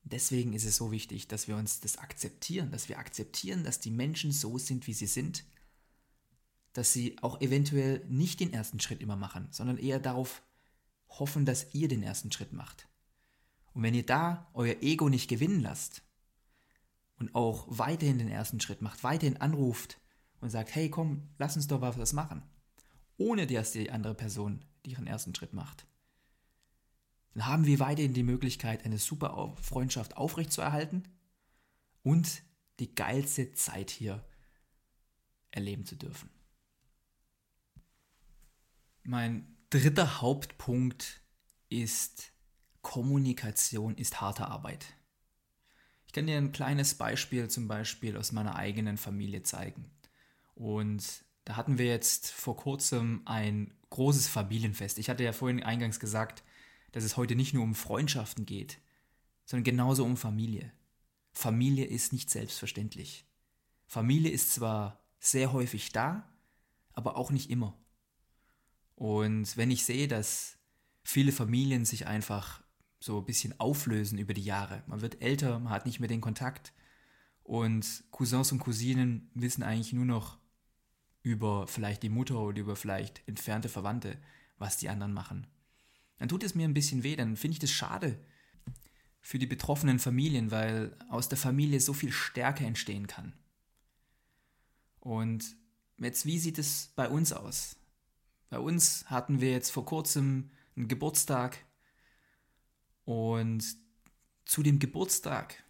Deswegen 0.03 0.53
ist 0.53 0.65
es 0.65 0.75
so 0.75 0.91
wichtig, 0.91 1.27
dass 1.27 1.47
wir 1.47 1.55
uns 1.55 1.79
das 1.79 1.97
akzeptieren, 1.97 2.71
dass 2.71 2.89
wir 2.89 2.99
akzeptieren, 2.99 3.63
dass 3.63 3.79
die 3.79 3.91
Menschen 3.91 4.31
so 4.31 4.57
sind, 4.57 4.85
wie 4.87 4.93
sie 4.93 5.07
sind, 5.07 5.45
dass 6.73 6.91
sie 6.91 7.17
auch 7.21 7.39
eventuell 7.41 8.05
nicht 8.09 8.39
den 8.39 8.51
ersten 8.51 8.79
Schritt 8.79 9.01
immer 9.01 9.15
machen, 9.15 9.47
sondern 9.51 9.77
eher 9.77 9.99
darauf 9.99 10.41
hoffen, 11.07 11.45
dass 11.45 11.73
ihr 11.73 11.87
den 11.87 12.03
ersten 12.03 12.31
Schritt 12.31 12.51
macht. 12.51 12.87
Und 13.73 13.83
wenn 13.83 13.93
ihr 13.93 14.05
da 14.05 14.49
euer 14.53 14.75
Ego 14.81 15.09
nicht 15.09 15.29
gewinnen 15.29 15.61
lasst, 15.61 16.03
und 17.23 17.35
auch 17.35 17.65
weiterhin 17.69 18.17
den 18.17 18.29
ersten 18.29 18.59
Schritt 18.59 18.81
macht, 18.81 19.03
weiterhin 19.03 19.37
anruft 19.37 19.97
und 20.41 20.49
sagt, 20.49 20.75
hey 20.75 20.89
komm, 20.89 21.29
lass 21.37 21.55
uns 21.55 21.67
doch 21.67 21.81
was 21.81 22.11
machen, 22.11 22.43
ohne 23.17 23.47
dass 23.47 23.71
die 23.71 23.91
andere 23.91 24.13
Person 24.13 24.65
ihren 24.83 25.07
ersten 25.07 25.33
Schritt 25.33 25.53
macht, 25.53 25.85
dann 27.33 27.45
haben 27.47 27.65
wir 27.65 27.79
weiterhin 27.79 28.13
die 28.13 28.23
Möglichkeit, 28.23 28.85
eine 28.85 28.97
super 28.97 29.55
Freundschaft 29.61 30.17
aufrechtzuerhalten 30.17 31.07
und 32.03 32.43
die 32.79 32.93
geilste 32.93 33.53
Zeit 33.53 33.89
hier 33.89 34.23
erleben 35.51 35.85
zu 35.85 35.95
dürfen. 35.95 36.29
Mein 39.03 39.57
dritter 39.69 40.21
Hauptpunkt 40.21 41.21
ist, 41.69 42.31
Kommunikation 42.81 43.95
ist 43.97 44.21
harte 44.21 44.47
Arbeit. 44.47 44.85
Ich 46.05 46.13
kann 46.13 46.27
dir 46.27 46.37
ein 46.37 46.51
kleines 46.51 46.95
Beispiel 46.95 47.49
zum 47.49 47.67
Beispiel 47.67 48.17
aus 48.17 48.31
meiner 48.31 48.55
eigenen 48.55 48.97
Familie 48.97 49.43
zeigen. 49.43 49.89
Und 50.53 51.25
da 51.45 51.55
hatten 51.55 51.77
wir 51.77 51.87
jetzt 51.87 52.29
vor 52.29 52.55
kurzem 52.55 53.23
ein 53.25 53.73
großes 53.89 54.27
Familienfest. 54.27 54.99
Ich 54.99 55.09
hatte 55.09 55.23
ja 55.23 55.33
vorhin 55.33 55.63
eingangs 55.63 55.99
gesagt, 55.99 56.43
dass 56.93 57.03
es 57.03 57.17
heute 57.17 57.35
nicht 57.35 57.53
nur 57.53 57.63
um 57.63 57.75
Freundschaften 57.75 58.45
geht, 58.45 58.79
sondern 59.45 59.65
genauso 59.65 60.05
um 60.05 60.15
Familie. 60.15 60.71
Familie 61.33 61.85
ist 61.85 62.13
nicht 62.13 62.29
selbstverständlich. 62.29 63.25
Familie 63.85 64.31
ist 64.31 64.53
zwar 64.53 65.03
sehr 65.19 65.51
häufig 65.51 65.91
da, 65.91 66.31
aber 66.93 67.17
auch 67.17 67.31
nicht 67.31 67.49
immer. 67.49 67.77
Und 68.95 69.57
wenn 69.57 69.71
ich 69.71 69.83
sehe, 69.83 70.07
dass 70.07 70.57
viele 71.03 71.31
Familien 71.31 71.83
sich 71.83 72.07
einfach 72.07 72.63
so 73.03 73.19
ein 73.19 73.25
bisschen 73.25 73.59
auflösen 73.59 74.17
über 74.17 74.33
die 74.33 74.43
Jahre. 74.43 74.81
Man 74.87 75.01
wird 75.01 75.21
älter, 75.21 75.59
man 75.59 75.73
hat 75.73 75.85
nicht 75.85 75.99
mehr 75.99 76.07
den 76.07 76.21
Kontakt 76.21 76.73
und 77.43 78.05
Cousins 78.11 78.51
und 78.53 78.59
Cousinen 78.59 79.29
wissen 79.33 79.63
eigentlich 79.63 79.91
nur 79.91 80.05
noch 80.05 80.37
über 81.21 81.67
vielleicht 81.67 82.03
die 82.03 82.09
Mutter 82.09 82.39
oder 82.39 82.59
über 82.59 82.75
vielleicht 82.75 83.21
entfernte 83.27 83.67
Verwandte, 83.67 84.17
was 84.57 84.77
die 84.77 84.87
anderen 84.87 85.13
machen. 85.13 85.47
Dann 86.17 86.29
tut 86.29 86.43
es 86.43 86.55
mir 86.55 86.67
ein 86.67 86.73
bisschen 86.73 87.03
weh, 87.03 87.15
dann 87.15 87.35
finde 87.35 87.53
ich 87.53 87.59
das 87.59 87.71
schade 87.71 88.19
für 89.23 89.39
die 89.39 89.47
betroffenen 89.47 89.99
Familien, 89.99 90.51
weil 90.51 90.97
aus 91.09 91.29
der 91.29 91.37
Familie 91.37 91.79
so 91.79 91.93
viel 91.93 92.11
Stärke 92.11 92.65
entstehen 92.65 93.07
kann. 93.07 93.33
Und 94.99 95.55
jetzt, 95.97 96.25
wie 96.25 96.37
sieht 96.37 96.59
es 96.59 96.91
bei 96.95 97.07
uns 97.07 97.31
aus? 97.31 97.77
Bei 98.49 98.59
uns 98.59 99.09
hatten 99.09 99.39
wir 99.39 99.51
jetzt 99.51 99.71
vor 99.71 99.85
kurzem 99.85 100.51
einen 100.75 100.89
Geburtstag 100.89 101.57
und 103.05 103.63
zu 104.45 104.61
dem 104.61 104.79
Geburtstag 104.79 105.63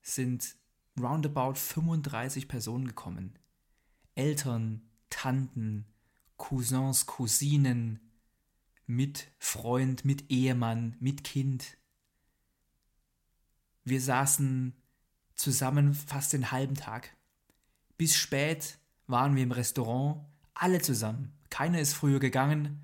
sind 0.00 0.56
roundabout 0.98 1.54
35 1.54 2.46
Personen 2.46 2.86
gekommen. 2.86 3.38
Eltern, 4.14 4.88
Tanten, 5.10 5.86
Cousins, 6.36 7.06
Cousinen, 7.06 8.05
mit 8.86 9.28
Freund, 9.38 10.04
mit 10.04 10.30
Ehemann, 10.30 10.96
mit 11.00 11.24
Kind. 11.24 11.76
Wir 13.84 14.00
saßen 14.00 14.74
zusammen 15.34 15.94
fast 15.94 16.32
den 16.32 16.50
halben 16.50 16.74
Tag. 16.74 17.16
Bis 17.98 18.16
spät 18.16 18.78
waren 19.06 19.36
wir 19.36 19.42
im 19.42 19.52
Restaurant, 19.52 20.24
alle 20.54 20.80
zusammen. 20.80 21.32
Keiner 21.50 21.80
ist 21.80 21.94
früher 21.94 22.18
gegangen. 22.18 22.82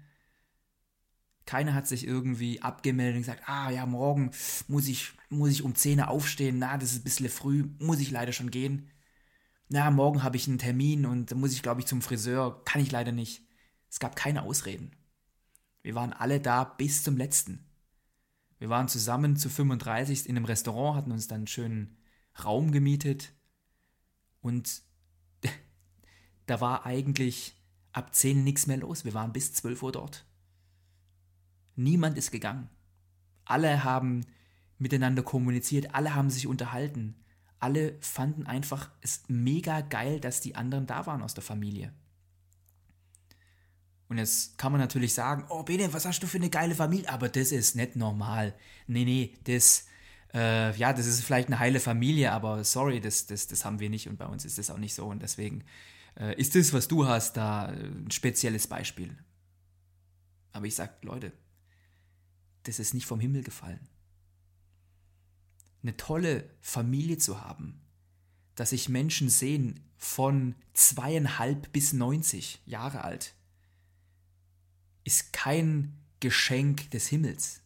Keiner 1.47 1.75
hat 1.75 1.89
sich 1.89 2.07
irgendwie 2.07 2.63
abgemeldet 2.63 3.17
und 3.17 3.23
gesagt, 3.23 3.49
ah 3.49 3.71
ja, 3.71 3.85
morgen 3.85 4.31
muss 4.69 4.87
ich, 4.87 5.13
muss 5.29 5.51
ich 5.51 5.63
um 5.63 5.75
10 5.75 5.99
Uhr 6.01 6.09
aufstehen. 6.09 6.59
Na, 6.59 6.79
das 6.79 6.93
ist 6.93 7.01
ein 7.01 7.05
bisschen 7.05 7.29
früh, 7.29 7.65
muss 7.79 8.01
ich 8.01 8.11
leider 8.11 8.33
schon 8.33 8.51
gehen. 8.51 8.91
Na, 9.69 9.91
morgen 9.91 10.23
habe 10.23 10.37
ich 10.37 10.47
einen 10.47 10.59
Termin 10.59 11.05
und 11.07 11.35
muss 11.35 11.53
ich, 11.53 11.63
glaube 11.63 11.81
ich, 11.81 11.87
zum 11.87 12.03
Friseur. 12.03 12.63
Kann 12.65 12.81
ich 12.81 12.93
leider 12.93 13.13
nicht. 13.13 13.43
Es 13.91 13.99
gab 13.99 14.15
keine 14.17 14.43
Ausreden. 14.43 14.93
Wir 15.83 15.95
waren 15.95 16.13
alle 16.13 16.41
da 16.41 16.65
bis 16.65 17.03
zum 17.03 17.17
letzten. 17.17 17.67
Wir 18.59 18.69
waren 18.69 18.89
zusammen 18.89 19.37
zu 19.37 19.49
35 19.49 20.29
in 20.29 20.37
einem 20.37 20.45
Restaurant, 20.45 20.97
hatten 20.97 21.13
uns 21.13 21.27
dann 21.27 21.41
einen 21.41 21.47
schönen 21.49 21.97
Raum 22.45 22.71
gemietet 22.71 23.33
und 24.41 24.83
da 26.47 26.61
war 26.61 26.87
eigentlich 26.87 27.61
ab 27.93 28.15
10 28.15 28.45
nichts 28.45 28.67
mehr 28.67 28.77
los. 28.77 29.05
Wir 29.05 29.15
waren 29.15 29.33
bis 29.33 29.53
12 29.55 29.83
Uhr 29.83 29.93
dort. 29.93 30.25
Niemand 31.75 32.17
ist 32.17 32.31
gegangen. 32.31 32.69
Alle 33.45 33.83
haben 33.83 34.25
miteinander 34.79 35.23
kommuniziert, 35.23 35.95
alle 35.95 36.15
haben 36.15 36.31
sich 36.31 36.47
unterhalten. 36.47 37.17
Alle 37.59 37.97
fanden 38.01 38.47
einfach 38.47 38.91
es 39.01 39.23
mega 39.29 39.81
geil, 39.81 40.21
dass 40.21 40.41
die 40.41 40.55
anderen 40.55 40.87
da 40.87 41.07
waren 41.07 41.23
aus 41.23 41.35
der 41.35 41.45
Familie. 41.45 41.93
Und 44.13 44.19
jetzt 44.19 44.59
kann 44.59 44.73
man 44.73 44.81
natürlich 44.81 45.15
sagen, 45.15 45.47
oh 45.49 45.63
Bene, 45.63 45.91
was 45.95 46.05
hast 46.05 46.23
du 46.23 46.27
für 46.27 46.37
eine 46.37 46.51
geile 46.51 46.75
Familie? 46.75 47.09
Aber 47.09 47.31
das 47.31 47.51
ist 47.51 47.77
nicht 47.77 47.97
normal. 47.97 48.55
Nee, 48.87 49.07
nee, 49.07 49.35
das, 49.45 49.87
äh, 50.35 50.77
ja, 50.77 50.93
das 50.93 51.07
ist 51.07 51.25
vielleicht 51.25 51.49
eine 51.49 51.59
heile 51.59 51.81
Familie, 51.81 52.31
aber 52.31 52.63
sorry, 52.63 53.01
das, 53.01 53.25
das, 53.25 53.47
das 53.47 53.65
haben 53.65 53.81
wir 53.81 53.89
nicht 53.89 54.11
und 54.11 54.19
bei 54.19 54.27
uns 54.27 54.45
ist 54.45 54.59
das 54.59 54.69
auch 54.69 54.77
nicht 54.77 54.93
so. 54.93 55.07
Und 55.07 55.23
deswegen 55.23 55.65
äh, 56.21 56.39
ist 56.39 56.55
das, 56.55 56.75
was 56.75 56.89
du 56.89 57.07
hast, 57.07 57.39
da 57.39 57.69
ein 57.69 58.11
spezielles 58.11 58.67
Beispiel. 58.67 59.17
Aber 60.53 60.67
ich 60.67 60.75
sage, 60.75 60.93
Leute, 61.01 61.33
das 62.65 62.79
ist 62.79 62.93
nicht 62.93 63.07
vom 63.07 63.19
Himmel 63.19 63.43
gefallen. 63.43 63.89
Eine 65.83 65.97
tolle 65.97 66.51
Familie 66.61 67.17
zu 67.17 67.41
haben, 67.41 67.81
dass 68.57 68.71
sich 68.71 68.91
Menschen 68.91 69.31
sehen 69.31 69.81
von 69.97 70.55
zweieinhalb 70.75 71.73
bis 71.73 71.95
90 71.95 72.61
Jahre 72.67 73.05
alt, 73.05 73.35
ist 75.05 75.33
kein 75.33 75.99
Geschenk 76.21 76.91
des 76.91 77.09
Himmels, 77.09 77.63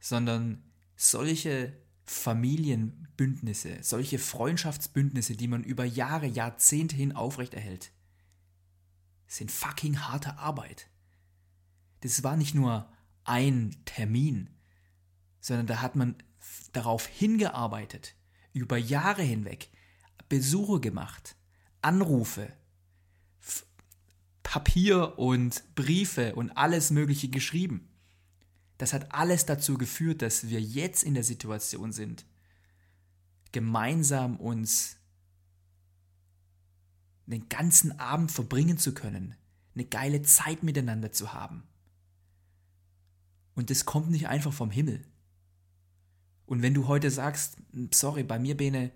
sondern 0.00 0.62
solche 0.96 1.72
Familienbündnisse, 2.04 3.78
solche 3.82 4.18
Freundschaftsbündnisse, 4.18 5.36
die 5.36 5.48
man 5.48 5.62
über 5.62 5.84
Jahre, 5.84 6.26
Jahrzehnte 6.26 6.96
hin 6.96 7.12
aufrechterhält, 7.14 7.92
sind 9.26 9.50
fucking 9.50 10.00
harte 10.00 10.38
Arbeit. 10.38 10.88
Das 12.00 12.22
war 12.22 12.36
nicht 12.36 12.54
nur 12.54 12.90
ein 13.24 13.76
Termin, 13.84 14.50
sondern 15.40 15.66
da 15.66 15.82
hat 15.82 15.96
man 15.96 16.16
darauf 16.72 17.06
hingearbeitet, 17.06 18.14
über 18.52 18.78
Jahre 18.78 19.22
hinweg, 19.22 19.70
Besuche 20.28 20.80
gemacht, 20.80 21.36
Anrufe, 21.80 22.52
Papier 24.48 25.18
und 25.18 25.62
Briefe 25.74 26.34
und 26.34 26.52
alles 26.52 26.90
Mögliche 26.90 27.28
geschrieben. 27.28 27.86
Das 28.78 28.94
hat 28.94 29.12
alles 29.12 29.44
dazu 29.44 29.76
geführt, 29.76 30.22
dass 30.22 30.48
wir 30.48 30.58
jetzt 30.58 31.04
in 31.04 31.12
der 31.12 31.22
Situation 31.22 31.92
sind, 31.92 32.24
gemeinsam 33.52 34.38
uns 34.38 34.96
den 37.26 37.50
ganzen 37.50 38.00
Abend 38.00 38.32
verbringen 38.32 38.78
zu 38.78 38.94
können, 38.94 39.34
eine 39.74 39.84
geile 39.84 40.22
Zeit 40.22 40.62
miteinander 40.62 41.12
zu 41.12 41.34
haben. 41.34 41.64
Und 43.54 43.68
das 43.68 43.84
kommt 43.84 44.10
nicht 44.10 44.28
einfach 44.28 44.54
vom 44.54 44.70
Himmel. 44.70 45.04
Und 46.46 46.62
wenn 46.62 46.72
du 46.72 46.88
heute 46.88 47.10
sagst, 47.10 47.58
sorry, 47.92 48.22
bei 48.22 48.38
mir, 48.38 48.56
Bene, 48.56 48.92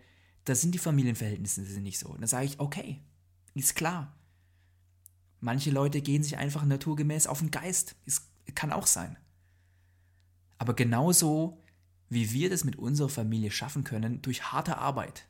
da 0.47 0.55
sind 0.55 0.75
die 0.75 0.79
Familienverhältnisse 0.79 1.61
nicht 1.61 1.99
so, 1.99 2.15
dann 2.15 2.27
sage 2.27 2.47
ich, 2.47 2.59
okay, 2.59 3.03
ist 3.53 3.75
klar. 3.75 4.17
Manche 5.45 5.73
Leute 5.73 6.01
gehen 6.01 6.23
sich 6.23 6.39
einfach 6.39 6.65
naturgemäß 6.65 7.27
auf 7.27 7.41
den 7.41 7.51
Geist. 7.51 7.97
Es 8.07 8.31
kann 8.55 8.73
auch 8.73 8.87
sein. 8.87 9.19
Aber 10.57 10.73
genauso 10.75 11.61
wie 12.09 12.31
wir 12.31 12.49
das 12.49 12.63
mit 12.63 12.77
unserer 12.77 13.09
Familie 13.09 13.51
schaffen 13.51 13.83
können, 13.83 14.23
durch 14.23 14.53
harte 14.53 14.79
Arbeit, 14.79 15.27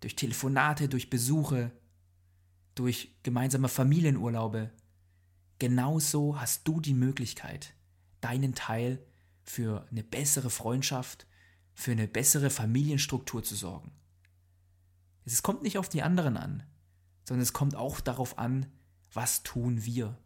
durch 0.00 0.14
Telefonate, 0.14 0.90
durch 0.90 1.08
Besuche, 1.08 1.72
durch 2.74 3.16
gemeinsame 3.22 3.68
Familienurlaube, 3.68 4.70
genauso 5.58 6.38
hast 6.38 6.68
du 6.68 6.78
die 6.78 6.92
Möglichkeit, 6.92 7.72
deinen 8.20 8.54
Teil 8.54 9.02
für 9.42 9.86
eine 9.90 10.02
bessere 10.02 10.50
Freundschaft, 10.50 11.26
für 11.72 11.92
eine 11.92 12.08
bessere 12.08 12.50
Familienstruktur 12.50 13.42
zu 13.42 13.54
sorgen. 13.54 13.90
Es 15.24 15.42
kommt 15.42 15.62
nicht 15.62 15.78
auf 15.78 15.88
die 15.88 16.02
anderen 16.02 16.36
an, 16.36 16.62
sondern 17.26 17.42
es 17.42 17.54
kommt 17.54 17.74
auch 17.74 18.00
darauf 18.00 18.36
an, 18.36 18.66
was 19.12 19.42
tun 19.42 19.84
wir? 19.84 20.16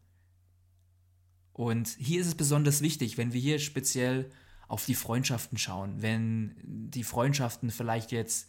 Und 1.53 1.89
hier 1.99 2.21
ist 2.21 2.27
es 2.27 2.35
besonders 2.35 2.83
wichtig, 2.83 3.17
wenn 3.17 3.33
wir 3.33 3.41
hier 3.41 3.59
speziell 3.59 4.31
auf 4.69 4.85
die 4.85 4.95
Freundschaften 4.95 5.59
schauen, 5.59 6.03
wenn 6.03 6.55
die 6.65 7.05
Freundschaften 7.05 7.71
vielleicht 7.71 8.13
jetzt, 8.13 8.49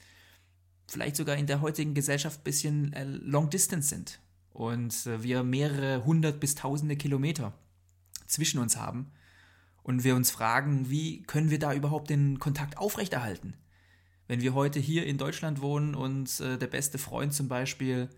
vielleicht 0.88 1.16
sogar 1.16 1.38
in 1.38 1.48
der 1.48 1.62
heutigen 1.62 1.94
Gesellschaft 1.94 2.42
ein 2.42 2.44
bisschen 2.44 2.94
äh, 2.94 3.06
long 3.06 3.50
distance 3.50 3.90
sind 3.90 4.20
und 4.50 5.06
äh, 5.06 5.24
wir 5.24 5.44
mehrere 5.44 6.04
hundert 6.06 6.40
bis 6.40 6.56
tausende 6.56 6.98
Kilometer 6.98 7.54
zwischen 8.26 8.60
uns 8.60 8.78
haben 8.78 9.12
und 9.84 10.04
wir 10.04 10.16
uns 10.16 10.32
fragen, 10.32 10.90
wie 10.90 11.24
können 11.24 11.50
wir 11.50 11.60
da 11.60 11.74
überhaupt 11.74 12.10
den 12.10 12.40
Kontakt 12.40 12.78
aufrechterhalten? 12.78 13.54
Wenn 14.28 14.42
wir 14.42 14.54
heute 14.54 14.80
hier 14.80 15.06
in 15.06 15.18
Deutschland 15.18 15.62
wohnen 15.62 15.96
und 15.96 16.42
äh, 16.42 16.58
der 16.58 16.68
beste 16.68 16.98
Freund 16.98 17.34
zum 17.34 17.48
Beispiel 17.48 18.10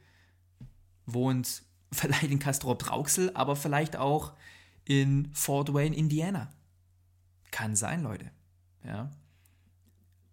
wohnt 1.06 1.64
vielleicht 1.92 2.32
in 2.32 2.40
Castrop 2.40 2.90
Rauxel, 2.90 3.32
aber 3.36 3.56
vielleicht 3.56 3.96
auch 3.96 4.34
in 4.86 5.34
Fort 5.34 5.74
Wayne, 5.74 5.96
Indiana. 5.96 6.52
Kann 7.52 7.76
sein, 7.76 8.04
Leute. 8.04 8.32
Ja. 8.84 9.12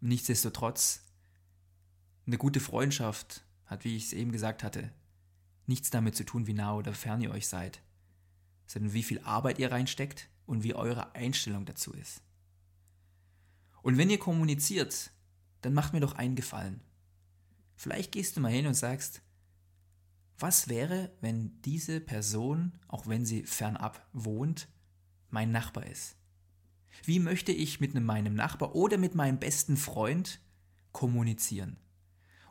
Nichtsdestotrotz, 0.00 1.02
eine 2.26 2.38
gute 2.38 2.60
Freundschaft 2.60 3.42
hat, 3.66 3.84
wie 3.84 3.96
ich 3.96 4.06
es 4.06 4.12
eben 4.12 4.32
gesagt 4.32 4.62
hatte, 4.62 4.92
nichts 5.66 5.90
damit 5.90 6.16
zu 6.16 6.24
tun, 6.24 6.46
wie 6.46 6.52
nah 6.52 6.74
oder 6.74 6.92
fern 6.92 7.20
ihr 7.20 7.30
euch 7.30 7.48
seid, 7.48 7.80
sondern 8.66 8.92
wie 8.92 9.02
viel 9.02 9.20
Arbeit 9.20 9.58
ihr 9.58 9.70
reinsteckt 9.70 10.28
und 10.46 10.62
wie 10.62 10.74
eure 10.74 11.14
Einstellung 11.14 11.64
dazu 11.64 11.92
ist. 11.92 12.22
Und 13.82 13.98
wenn 13.98 14.10
ihr 14.10 14.18
kommuniziert, 14.18 15.10
dann 15.62 15.74
macht 15.74 15.92
mir 15.92 16.00
doch 16.00 16.14
einen 16.14 16.36
Gefallen. 16.36 16.80
Vielleicht 17.76 18.12
gehst 18.12 18.36
du 18.36 18.40
mal 18.40 18.52
hin 18.52 18.66
und 18.66 18.74
sagst, 18.74 19.22
was 20.38 20.68
wäre, 20.68 21.10
wenn 21.20 21.60
diese 21.62 22.00
Person, 22.00 22.78
auch 22.88 23.06
wenn 23.06 23.24
sie 23.24 23.44
fernab 23.44 24.06
wohnt, 24.12 24.68
mein 25.30 25.50
Nachbar 25.50 25.86
ist? 25.86 26.16
Wie 27.04 27.18
möchte 27.18 27.52
ich 27.52 27.80
mit 27.80 27.94
meinem 27.94 28.34
Nachbar 28.34 28.74
oder 28.74 28.98
mit 28.98 29.14
meinem 29.14 29.38
besten 29.38 29.76
Freund 29.76 30.40
kommunizieren? 30.92 31.78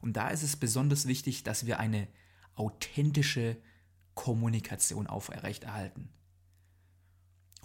Und 0.02 0.18
da 0.18 0.30
ist 0.30 0.44
es 0.44 0.56
besonders 0.56 1.08
wichtig, 1.08 1.44
dass 1.44 1.66
wir 1.66 1.80
eine 1.80 2.08
authentische 2.56 3.58
Kommunikation 4.14 5.08
aufrechterhalten. 5.08 6.10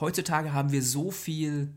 Heutzutage 0.00 0.52
haben 0.52 0.72
wir 0.72 0.82
so 0.82 1.10
viel 1.10 1.74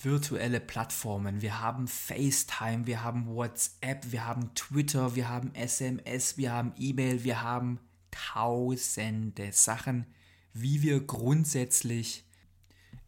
virtuelle 0.00 0.60
Plattformen. 0.60 1.42
Wir 1.42 1.60
haben 1.60 1.86
FaceTime, 1.86 2.86
wir 2.86 3.02
haben 3.02 3.26
WhatsApp, 3.26 4.10
wir 4.10 4.26
haben 4.26 4.54
Twitter, 4.54 5.14
wir 5.14 5.28
haben 5.28 5.54
SMS, 5.54 6.36
wir 6.36 6.52
haben 6.52 6.72
E-Mail, 6.76 7.24
wir 7.24 7.42
haben 7.42 7.78
tausende 8.10 9.52
Sachen, 9.52 10.06
wie 10.52 10.82
wir 10.82 11.00
grundsätzlich 11.00 12.24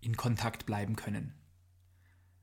in 0.01 0.17
Kontakt 0.17 0.67
bleiben 0.67 0.97
können. 0.97 1.35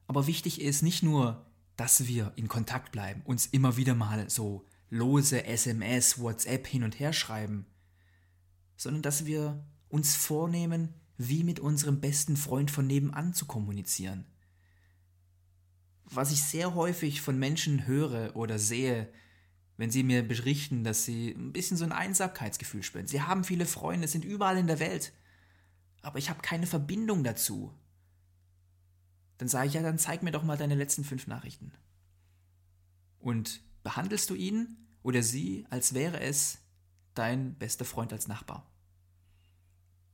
Aber 0.08 0.27
wichtig 0.27 0.62
ist 0.62 0.82
nicht 0.82 1.04
nur, 1.04 1.45
dass 1.77 2.08
wir 2.08 2.34
in 2.36 2.47
Kontakt 2.47 2.91
bleiben, 2.91 3.21
uns 3.23 3.47
immer 3.47 3.77
wieder 3.77 3.95
mal 3.95 4.30
so 4.30 4.65
lose 4.89 5.45
SMS, 5.45 6.19
WhatsApp 6.19 6.67
hin 6.67 6.84
und 6.84 6.99
her 6.99 7.13
schreiben, 7.13 7.65
sondern 8.75 9.01
dass 9.01 9.25
wir 9.25 9.63
uns 9.89 10.15
vornehmen, 10.15 10.93
wie 11.27 11.43
mit 11.43 11.60
unserem 11.60 11.99
besten 11.99 12.38
Freund 12.38 12.71
von 12.71 12.88
nebenan 12.88 13.34
zu 13.34 13.45
kommunizieren 13.45 14.25
was 16.12 16.31
ich 16.31 16.43
sehr 16.43 16.75
häufig 16.75 17.21
von 17.21 17.39
Menschen 17.39 17.88
höre 17.88 18.36
oder 18.36 18.60
sehe, 18.60 19.12
wenn 19.77 19.91
sie 19.91 20.03
mir 20.03 20.27
berichten, 20.27 20.84
dass 20.84 21.05
sie 21.05 21.31
ein 21.31 21.53
bisschen 21.53 21.77
so 21.77 21.86
ein 21.86 21.93
Einsamkeitsgefühl 21.93 22.84
spüren. 22.84 23.07
Sie 23.07 23.21
haben 23.21 23.43
viele 23.43 23.65
Freunde, 23.65 24.07
sind 24.07 24.25
überall 24.25 24.57
in 24.57 24.67
der 24.67 24.79
Welt, 24.79 25.13
aber 26.01 26.19
ich 26.19 26.29
habe 26.29 26.41
keine 26.41 26.67
Verbindung 26.67 27.23
dazu. 27.23 27.73
Dann 29.38 29.47
sage 29.47 29.69
ich 29.69 29.73
ja, 29.73 29.81
dann 29.81 29.97
zeig 29.97 30.21
mir 30.21 30.31
doch 30.31 30.43
mal 30.43 30.57
deine 30.57 30.75
letzten 30.75 31.03
fünf 31.03 31.27
Nachrichten. 31.27 31.71
Und 33.17 33.62
behandelst 33.81 34.29
du 34.29 34.36
ihn 34.36 34.77
oder 35.03 35.23
sie, 35.23 35.65
als 35.69 35.93
wäre 35.93 36.19
es 36.19 36.60
dein 37.13 37.55
bester 37.55 37.86
Freund 37.86 38.12
als 38.12 38.27
Nachbar. 38.27 38.69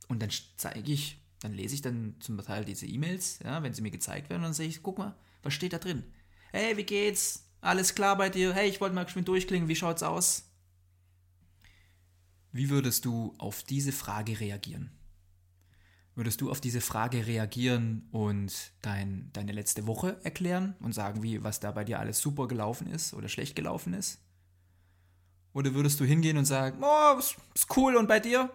Und 0.08 0.22
dann 0.22 0.30
zeige 0.56 0.91
ich, 0.91 1.20
dann 1.41 1.54
lese 1.54 1.76
ich 1.76 1.82
dann 1.82 2.15
zum 2.20 2.38
Teil 2.38 2.65
diese 2.65 2.86
E-Mails, 2.86 3.39
ja, 3.43 3.62
wenn 3.63 3.74
sie 3.74 3.82
mir 3.82 3.91
gezeigt 3.91 4.30
werden, 4.30 4.41
und 4.41 4.46
dann 4.46 4.54
sehe 4.54 4.67
ich, 4.67 4.82
guck 4.82 4.98
mal, 4.98 5.15
was 5.43 5.54
steht 5.54 5.74
da 5.74 5.78
drin? 5.78 6.04
Hey, 6.52 6.78
wie 6.78 6.84
geht's? 6.84 7.43
Alles 7.62 7.96
klar 7.96 8.17
bei 8.17 8.30
dir? 8.30 8.54
Hey, 8.54 8.70
ich 8.70 8.80
wollte 8.80 8.96
mal 8.96 9.04
geschwind 9.04 9.28
durchklingen, 9.28 9.67
wie 9.67 9.76
schaut's 9.76 10.04
aus? 10.04 10.43
Wie 12.52 12.70
würdest 12.70 13.06
du 13.06 13.36
auf 13.38 13.63
diese 13.63 13.91
Frage 13.91 14.39
reagieren? 14.39 14.91
Würdest 16.15 16.41
du 16.41 16.50
auf 16.50 16.60
diese 16.60 16.82
Frage 16.82 17.28
reagieren 17.28 18.08
und 18.12 18.72
dein, 18.82 19.30
deine 19.34 19.52
letzte 19.52 19.86
Woche 19.86 20.20
erklären 20.24 20.76
und 20.80 20.93
sagen, 20.93 21.22
wie, 21.22 21.43
was 21.43 21.60
da 21.60 21.72
bei 21.72 21.84
dir 21.84 22.00
alles 22.00 22.20
super 22.20 22.48
gelaufen 22.48 22.88
ist 22.88 23.13
oder 23.13 23.28
schlecht 23.28 23.56
gelaufen 23.56 23.93
ist? 23.93 24.20
Oder 25.54 25.76
würdest 25.76 26.00
du 26.00 26.06
hingehen 26.06 26.38
und 26.38 26.46
sagen, 26.46 26.84
oh, 26.84 27.20
ist, 27.20 27.36
ist 27.54 27.78
cool 27.78 27.96
und 27.96 28.08
bei 28.08 28.20
dir? 28.20 28.50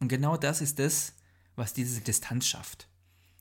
Und 0.00 0.08
genau 0.08 0.36
das 0.36 0.60
ist 0.60 0.78
das, 0.78 1.14
was 1.54 1.72
diese 1.72 2.00
Distanz 2.00 2.46
schafft. 2.46 2.88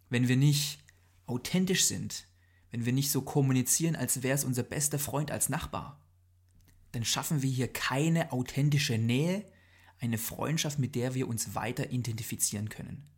Wenn 0.09 0.27
wir 0.27 0.37
nicht 0.37 0.79
authentisch 1.25 1.85
sind, 1.85 2.27
wenn 2.71 2.85
wir 2.85 2.93
nicht 2.93 3.11
so 3.11 3.21
kommunizieren, 3.21 3.95
als 3.95 4.23
wäre 4.23 4.35
es 4.35 4.43
unser 4.43 4.63
bester 4.63 4.99
Freund 4.99 5.31
als 5.31 5.49
Nachbar, 5.49 6.01
dann 6.91 7.05
schaffen 7.05 7.41
wir 7.41 7.49
hier 7.49 7.71
keine 7.71 8.31
authentische 8.31 8.97
Nähe, 8.97 9.45
eine 9.99 10.17
Freundschaft, 10.17 10.79
mit 10.79 10.95
der 10.95 11.13
wir 11.13 11.27
uns 11.27 11.55
weiter 11.55 11.91
identifizieren 11.91 12.69
können. 12.69 13.09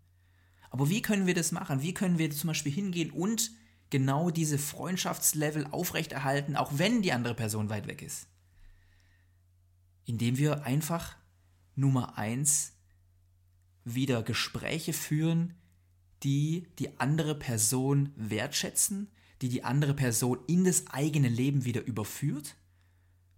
Aber 0.69 0.89
wie 0.89 1.01
können 1.01 1.27
wir 1.27 1.33
das 1.33 1.51
machen? 1.51 1.81
Wie 1.81 1.93
können 1.93 2.17
wir 2.17 2.29
zum 2.31 2.49
Beispiel 2.49 2.71
hingehen 2.71 3.11
und 3.11 3.51
genau 3.89 4.29
diese 4.29 4.57
Freundschaftslevel 4.57 5.67
aufrechterhalten, 5.67 6.55
auch 6.55 6.71
wenn 6.75 7.01
die 7.01 7.13
andere 7.13 7.35
Person 7.35 7.69
weit 7.69 7.87
weg 7.87 8.01
ist? 8.01 8.27
Indem 10.05 10.37
wir 10.37 10.65
einfach 10.65 11.15
Nummer 11.75 12.17
eins 12.17 12.73
wieder 13.95 14.23
Gespräche 14.23 14.93
führen, 14.93 15.53
die 16.23 16.67
die 16.79 16.99
andere 16.99 17.35
Person 17.35 18.11
wertschätzen, 18.15 19.09
die 19.41 19.49
die 19.49 19.63
andere 19.63 19.93
Person 19.93 20.39
in 20.47 20.63
das 20.63 20.87
eigene 20.87 21.29
Leben 21.29 21.65
wieder 21.65 21.85
überführt 21.85 22.55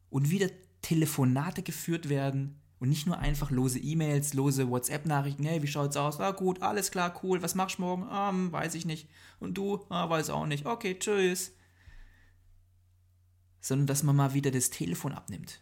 und 0.10 0.30
wieder 0.30 0.50
Telefonate 0.82 1.62
geführt 1.62 2.10
werden 2.10 2.60
und 2.80 2.90
nicht 2.90 3.06
nur 3.06 3.20
einfach 3.20 3.52
lose 3.52 3.80
E-Mails, 3.80 4.34
lose 4.34 4.70
WhatsApp-Nachrichten, 4.70 5.44
hey, 5.44 5.62
wie 5.62 5.68
schaut's 5.68 5.98
aus? 5.98 6.20
Ah, 6.20 6.32
gut, 6.32 6.62
alles 6.62 6.92
klar, 6.92 7.20
cool, 7.24 7.42
was 7.42 7.56
machst 7.56 7.78
du 7.78 7.82
morgen? 7.82 8.04
Ah, 8.04 8.30
hm, 8.30 8.52
weiß 8.52 8.76
ich 8.76 8.86
nicht. 8.86 9.10
Und 9.40 9.58
du? 9.58 9.86
Ah, 9.90 10.10
weiß 10.10 10.30
auch 10.30 10.46
nicht. 10.46 10.66
Okay, 10.66 10.98
tschüss. 10.98 11.52
Sondern 13.60 13.88
dass 13.88 14.04
man 14.04 14.16
mal 14.16 14.34
wieder 14.34 14.52
das 14.52 14.70
Telefon 14.70 15.12
abnimmt. 15.12 15.62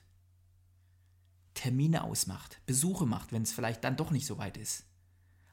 Termine 1.58 2.04
ausmacht, 2.04 2.62
Besuche 2.68 3.08
macht, 3.08 3.32
wenn 3.32 3.42
es 3.42 3.52
vielleicht 3.52 3.84
dann 3.84 3.98
doch 3.98 4.12
nicht 4.12 4.28
so 4.28 4.38
weit 4.38 4.58
ist. 4.58 4.86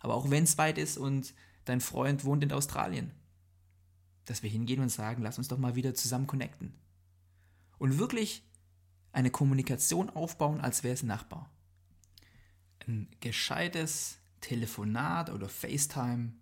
Aber 0.01 0.15
auch 0.15 0.29
wenn 0.29 0.45
es 0.45 0.59
weit 0.59 0.77
ist 0.77 0.99
und 0.99 1.33
dein 1.65 1.81
Freund 1.81 2.27
wohnt 2.27 2.45
in 2.45 2.53
Australien, 2.53 3.11
dass 4.27 4.43
wir 4.43 4.51
hingehen 4.51 4.81
und 4.81 4.91
sagen, 4.91 5.23
lass 5.23 5.39
uns 5.39 5.49
doch 5.49 5.57
mal 5.57 5.77
wieder 5.77 5.95
zusammen 5.95 6.27
connecten. 6.27 6.75
Und 7.79 7.99
wirklich 7.99 8.47
eine 9.13 9.31
Kommunikation 9.31 10.11
aufbauen, 10.11 10.61
als 10.61 10.85
wäre 10.85 10.93
es 10.93 11.03
ein 11.03 11.07
Nachbar. 11.07 11.51
Ein 12.87 13.09
gescheites 13.21 14.19
Telefonat 14.43 15.31
oder 15.31 15.49
FaceTime, 15.49 16.35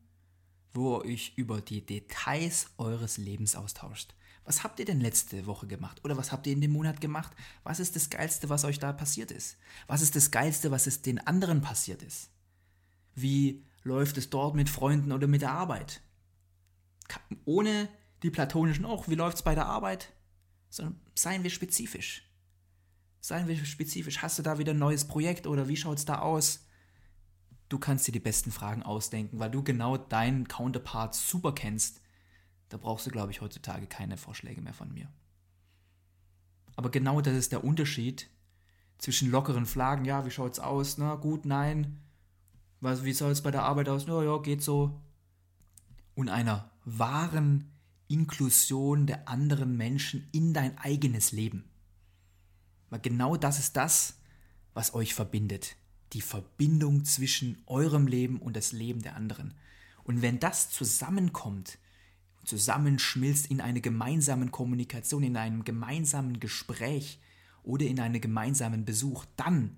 wo 0.75 0.97
ihr 1.03 1.13
euch 1.13 1.35
über 1.37 1.61
die 1.61 1.87
Details 1.87 2.67
eures 2.79 3.17
Lebens 3.17 3.55
austauscht. 3.55 4.13
Was 4.45 4.65
habt 4.65 4.81
ihr 4.81 4.85
denn 4.85 5.01
letzte 5.01 5.47
Woche 5.47 5.67
gemacht? 5.67 6.05
Oder 6.05 6.17
was 6.17 6.33
habt 6.33 6.47
ihr 6.47 6.53
in 6.53 6.61
dem 6.61 6.73
Monat 6.73 7.01
gemacht? 7.01 7.33
Was 7.63 7.79
ist 7.79 7.95
das 7.95 8.11
Geilste, 8.11 8.49
was 8.49 8.65
euch 8.65 8.79
da 8.79 8.93
passiert 8.93 9.31
ist? 9.31 9.57
Was 9.87 10.03
ist 10.03 10.17
das 10.17 10.31
Geilste, 10.31 10.71
was 10.71 10.87
es 10.87 11.03
den 11.03 11.25
anderen 11.27 11.61
passiert 11.61 12.03
ist? 12.03 12.31
Wie 13.15 13.65
läuft 13.85 14.19
es 14.19 14.31
dort 14.31 14.55
mit 14.55 14.69
Freunden 14.69 15.13
oder 15.13 15.27
mit 15.27 15.43
der 15.43 15.53
Arbeit? 15.53 16.03
Ohne 17.45 17.89
die 18.23 18.31
platonischen 18.31 18.85
auch, 18.85 19.09
wie 19.09 19.15
läuft 19.15 19.39
es 19.39 19.43
bei 19.43 19.55
der 19.55 19.67
Arbeit? 19.67 20.13
Sondern 20.71 21.01
seien 21.15 21.43
wir 21.43 21.51
spezifisch. 21.51 22.29
Seien 23.21 23.47
wir 23.47 23.65
spezifisch. 23.65 24.23
Hast 24.23 24.39
du 24.39 24.43
da 24.43 24.59
wieder 24.59 24.73
ein 24.73 24.79
neues 24.79 25.07
Projekt 25.07 25.47
oder 25.47 25.69
wie 25.69 25.77
schaut 25.77 25.99
es 25.99 26.05
da 26.05 26.19
aus? 26.19 26.67
Du 27.69 27.79
kannst 27.79 28.07
dir 28.07 28.13
die 28.13 28.21
besten 28.21 28.51
Fragen 28.51 28.83
ausdenken, 28.83 29.39
weil 29.39 29.51
du 29.51 29.63
genau 29.63 29.97
deinen 29.97 30.49
Counterpart 30.49 31.15
super 31.15 31.55
kennst. 31.55 32.01
Da 32.73 32.79
brauchst 32.79 33.05
du, 33.05 33.11
glaube 33.11 33.31
ich, 33.31 33.43
heutzutage 33.43 33.87
keine 33.87 34.17
Vorschläge 34.17 34.63
mehr 34.63 34.73
von 34.73 34.91
mir. 34.95 35.07
Aber 36.75 36.91
genau 36.91 37.21
das 37.21 37.35
ist 37.35 37.53
der 37.53 37.65
Unterschied 37.65 38.31
zwischen 38.97 39.31
lockeren 39.31 39.67
Fragen, 39.67 40.07
ja, 40.07 40.25
wie 40.25 40.31
schaut 40.31 40.53
es 40.53 40.59
aus? 40.59 40.97
Na 40.97 41.17
gut, 41.17 41.45
nein. 41.45 42.01
Was, 42.81 43.05
wie 43.05 43.13
soll 43.13 43.31
es 43.31 43.43
bei 43.43 43.51
der 43.51 43.65
Arbeit 43.65 43.91
aus? 43.91 44.07
Na 44.07 44.23
ja, 44.23 44.39
geht 44.39 44.63
so. 44.63 45.03
Und 46.15 46.31
einer 46.31 46.71
wahren 46.87 47.71
Inklusion 48.09 49.07
der 49.07 49.29
anderen 49.29 49.77
Menschen 49.77 50.27
in 50.33 50.55
dein 50.55 50.79
eigenes 50.79 51.31
Leben. 51.31 51.69
Weil 52.89 53.01
genau 53.01 53.37
das 53.37 53.59
ist 53.59 53.77
das, 53.77 54.19
was 54.73 54.95
euch 54.95 55.13
verbindet. 55.13 55.77
Die 56.15 56.23
Verbindung 56.23 57.05
zwischen 57.05 57.63
eurem 57.67 58.07
Leben 58.07 58.41
und 58.41 58.57
das 58.57 58.73
Leben 58.73 59.03
der 59.03 59.15
anderen. 59.15 59.53
Und 60.05 60.23
wenn 60.23 60.41
das 60.41 60.71
zusammenkommt, 60.71 61.79
zusammenschmilzt 62.45 63.51
in 63.51 63.61
eine 63.61 63.81
gemeinsame 63.81 64.49
Kommunikation, 64.49 65.23
in 65.23 65.37
einem 65.37 65.65
gemeinsamen 65.65 66.41
Gespräch 66.41 67.21
oder 67.63 67.87
in 67.87 68.01
einem 68.01 68.21
gemeinsamen 68.21 68.85
Besuch, 68.85 69.25
dann 69.37 69.77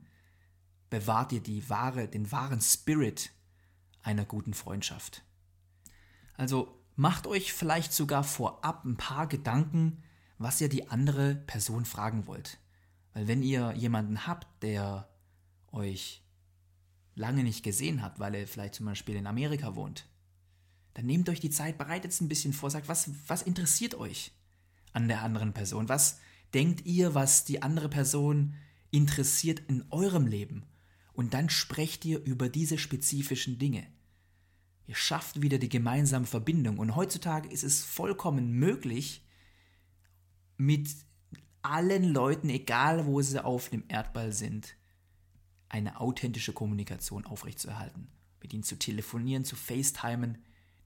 bewahrt 0.91 1.33
ihr 1.33 1.41
die 1.41 1.69
wahre, 1.69 2.09
den 2.09 2.31
wahren 2.33 2.61
Spirit 2.61 3.31
einer 4.03 4.25
guten 4.25 4.55
Freundschaft. 4.55 5.23
Also 6.37 6.81
macht 6.97 7.27
euch 7.27 7.53
vielleicht 7.53 7.93
sogar 7.93 8.25
vorab 8.25 8.85
ein 8.85 8.97
paar 8.97 9.27
Gedanken, 9.27 10.03
was 10.39 10.61
ihr 10.61 10.69
die 10.69 10.89
andere 10.89 11.35
Person 11.35 11.85
fragen 11.85 12.27
wollt. 12.27 12.59
Weil 13.13 13.29
wenn 13.29 13.43
ihr 13.43 13.73
jemanden 13.73 14.27
habt, 14.27 14.63
der 14.63 15.09
euch 15.71 16.23
lange 17.15 17.45
nicht 17.45 17.63
gesehen 17.63 18.03
hat, 18.03 18.19
weil 18.19 18.35
er 18.35 18.47
vielleicht 18.47 18.75
zum 18.75 18.87
Beispiel 18.87 19.17
in 19.17 19.27
Amerika 19.27 19.77
wohnt, 19.77 20.09
dann 20.95 21.07
nehmt 21.07 21.29
euch 21.29 21.41
die 21.41 21.51
Zeit, 21.51 21.77
bereitet 21.77 22.13
es 22.13 22.21
ein 22.21 22.29
bisschen 22.29 22.53
vor, 22.53 22.71
sagt, 22.71 22.89
was, 22.89 23.11
was 23.27 23.43
interessiert 23.43 23.95
euch 23.95 24.33
an 24.93 25.09
der 25.09 25.23
anderen 25.23 25.53
Person? 25.53 25.89
Was 25.89 26.21
denkt 26.55 26.87
ihr, 26.87 27.15
was 27.15 27.45
die 27.45 27.63
andere 27.63 27.89
Person 27.89 28.55
interessiert 28.91 29.61
in 29.69 29.85
eurem 29.91 30.27
Leben? 30.27 30.65
Und 31.13 31.35
dann 31.35 31.51
sprecht 31.51 32.05
ihr 32.05 32.25
über 32.25 32.49
diese 32.49 32.79
spezifischen 32.79 33.59
Dinge. 33.59 33.87
Ihr 34.87 34.95
schafft 34.95 35.41
wieder 35.43 35.59
die 35.59 35.69
gemeinsame 35.69 36.27
Verbindung. 36.27 36.79
Und 36.79 36.95
heutzutage 36.95 37.49
ist 37.49 37.65
es 37.65 37.85
vollkommen 37.85 38.53
möglich, 38.53 39.23
mit 40.57 40.95
allen 41.63 42.05
Leuten, 42.05 42.51
egal 42.51 43.07
wo 43.07 43.21
sie 43.23 43.43
auf 43.43 43.71
dem 43.71 43.85
Erdball 43.89 44.33
sind, 44.33 44.77
eine 45.69 46.01
authentische 46.01 46.53
Kommunikation 46.53 47.25
aufrechtzuerhalten. 47.25 48.09
Mit 48.41 48.53
ihnen 48.53 48.63
zu 48.63 48.79
telefonieren, 48.79 49.45
zu 49.45 49.57
FaceTimen. 49.57 50.39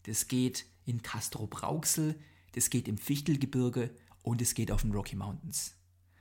Das 0.08 0.26
geht 0.26 0.64
in 0.86 1.02
Castro-Brauxel, 1.02 2.18
das 2.52 2.70
geht 2.70 2.88
im 2.88 2.96
Fichtelgebirge 2.96 3.94
und 4.22 4.40
es 4.40 4.54
geht 4.54 4.72
auf 4.72 4.80
den 4.80 4.92
Rocky 4.92 5.16
Mountains. 5.16 5.74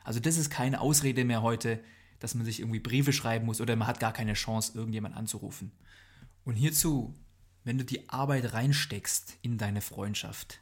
Also 0.03 0.19
das 0.19 0.35
ist 0.35 0.49
keine 0.49 0.81
Ausrede 0.81 1.23
mehr 1.23 1.41
heute, 1.41 1.81
dass 2.19 2.35
man 2.35 2.45
sich 2.45 2.59
irgendwie 2.59 2.81
Briefe 2.81 3.13
schreiben 3.13 3.45
muss 3.45 3.61
oder 3.61 3.77
man 3.77 3.87
hat 3.87 4.01
gar 4.01 4.11
keine 4.11 4.33
Chance, 4.33 4.73
irgendjemand 4.77 5.15
anzurufen. 5.15 5.71
Und 6.43 6.55
hierzu, 6.55 7.15
wenn 7.63 7.77
du 7.77 7.85
die 7.85 8.09
Arbeit 8.09 8.51
reinsteckst 8.51 9.37
in 9.41 9.57
deine 9.57 9.79
Freundschaft, 9.79 10.59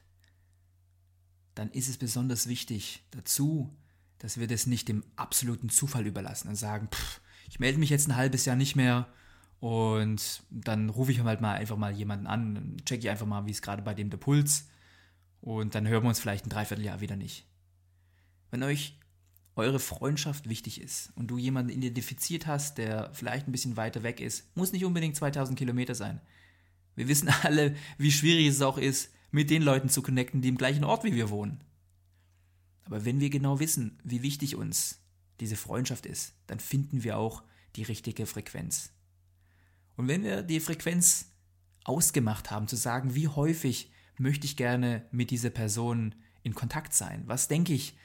dann 1.56 1.72
ist 1.72 1.90
es 1.90 1.98
besonders 1.98 2.48
wichtig 2.48 3.08
dazu, 3.10 3.76
dass 4.20 4.40
wir 4.40 4.46
das 4.46 4.68
nicht 4.68 4.88
dem 4.88 5.04
absoluten 5.16 5.70
Zufall 5.70 6.06
überlassen 6.06 6.48
und 6.48 6.58
sagen, 6.58 6.90
pff, 6.92 7.22
ich 7.50 7.60
melde 7.60 7.80
mich 7.80 7.90
jetzt 7.90 8.08
ein 8.08 8.16
halbes 8.16 8.46
Jahr 8.46 8.56
nicht 8.56 8.76
mehr 8.76 9.08
und 9.60 10.44
dann 10.50 10.90
rufe 10.90 11.12
ich 11.12 11.22
halt 11.22 11.42
mal 11.42 11.56
einfach 11.56 11.78
mal 11.78 11.94
jemanden 11.94 12.28
an, 12.28 12.78
checke 12.86 13.04
ich 13.04 13.10
einfach 13.10 13.26
mal, 13.26 13.46
wie 13.46 13.52
es 13.52 13.62
gerade 13.62 13.82
bei 13.82 13.94
dem 13.94 14.10
der 14.10 14.18
Puls 14.18 14.68
und 15.42 15.76
dann 15.76 15.88
hören 15.88 16.04
wir 16.04 16.10
uns 16.10 16.20
vielleicht 16.20 16.46
ein 16.46 16.50
Dreivierteljahr 16.50 17.02
wieder 17.02 17.16
nicht. 17.16 17.46
Wenn 18.52 18.64
euch 18.64 18.98
eure 19.56 19.80
Freundschaft 19.80 20.50
wichtig 20.50 20.82
ist 20.82 21.12
und 21.16 21.28
du 21.28 21.38
jemanden 21.38 21.72
identifiziert 21.72 22.48
hast, 22.48 22.78
der 22.78 23.12
vielleicht 23.14 23.48
ein 23.48 23.52
bisschen 23.52 23.78
weiter 23.78 24.04
weg 24.04 24.20
ist, 24.20 24.56
muss 24.56 24.72
nicht 24.72 24.86
unbedingt 24.86 25.16
2000 25.16 25.58
Kilometer 25.58 25.96
sein. 25.96 26.20
Wir 26.96 27.08
wissen 27.08 27.30
alle, 27.44 27.76
wie 27.98 28.12
schwierig 28.12 28.48
es 28.48 28.62
auch 28.62 28.78
ist, 28.78 29.12
mit 29.32 29.50
den 29.50 29.62
Leuten 29.62 29.90
zu 29.90 30.02
connecten, 30.02 30.42
die 30.42 30.50
im 30.50 30.58
gleichen 30.58 30.84
Ort 30.84 31.04
wie 31.04 31.14
wir 31.14 31.30
wohnen. 31.30 31.62
Aber 32.86 33.06
wenn 33.06 33.20
wir 33.20 33.30
genau 33.30 33.60
wissen, 33.60 34.00
wie 34.04 34.24
wichtig 34.24 34.56
uns 34.56 35.00
diese 35.40 35.56
Freundschaft 35.56 36.06
ist, 36.06 36.34
dann 36.48 36.60
finden 36.60 37.04
wir 37.04 37.18
auch 37.18 37.44
die 37.76 37.84
richtige 37.84 38.26
Frequenz. 38.26 38.95
Und 39.98 40.08
wenn 40.08 40.24
wir 40.24 40.44
die 40.44 40.60
Frequenz 40.60 41.32
ausgemacht 41.84 42.52
haben, 42.52 42.68
zu 42.68 42.76
sagen, 42.76 43.16
wie 43.16 43.28
häufig 43.28 43.92
möchte 44.18 44.46
ich 44.46 44.58
gerne 44.58 45.06
mit 45.12 45.32
dieser 45.32 45.50
Person 45.50 46.16
in 46.44 46.56
Kontakt 46.56 46.94
sein? 46.94 47.24
Was 47.26 47.48
denke 47.48 47.74
ich? 47.74 47.98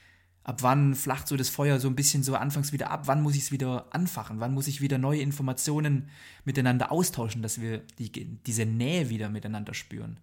Ab 0.43 0.63
wann 0.63 0.95
flacht 0.95 1.29
so 1.29 1.37
das 1.37 1.51
Feuer 1.51 1.79
so 1.79 1.89
ein 1.89 1.97
bisschen 1.97 2.23
so 2.23 2.35
anfangs 2.35 2.73
wieder 2.73 2.91
ab? 2.91 3.07
Wann 3.07 3.23
muss 3.23 3.35
ich 3.35 3.43
es 3.43 3.53
wieder 3.53 3.95
anfachen? 3.95 4.41
Wann 4.41 4.55
muss 4.55 4.69
ich 4.69 4.81
wieder 4.81 4.97
neue 4.97 5.21
Informationen 5.21 6.09
miteinander 6.45 6.91
austauschen, 6.91 7.43
dass 7.43 7.61
wir 7.61 7.81
die, 7.99 8.11
diese 8.11 8.65
Nähe 8.65 9.11
wieder 9.11 9.29
miteinander 9.29 9.75
spüren? 9.75 10.19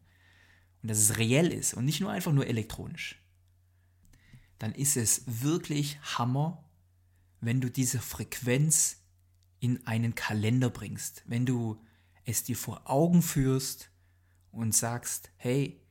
Und 0.82 0.90
dass 0.90 0.98
es 0.98 1.18
reell 1.18 1.52
ist 1.52 1.74
und 1.74 1.86
nicht 1.86 2.02
nur 2.02 2.12
einfach 2.12 2.34
nur 2.34 2.48
elektronisch. 2.48 3.22
Dann 4.58 4.74
ist 4.74 4.98
es 4.98 5.24
wirklich 5.28 6.00
Hammer, 6.18 6.64
wenn 7.40 7.62
du 7.62 7.70
diese 7.70 8.00
Frequenz 8.00 8.98
in 9.60 9.86
einen 9.88 10.16
Kalender 10.16 10.70
bringst. 10.70 11.24
Wenn 11.26 11.46
du 11.46 11.82
es 12.26 12.44
dir 12.44 12.58
vor 12.58 12.90
Augen 12.90 13.22
führst 13.22 13.90
und 14.52 14.76
sagst, 14.76 15.32
hey, 15.38 15.82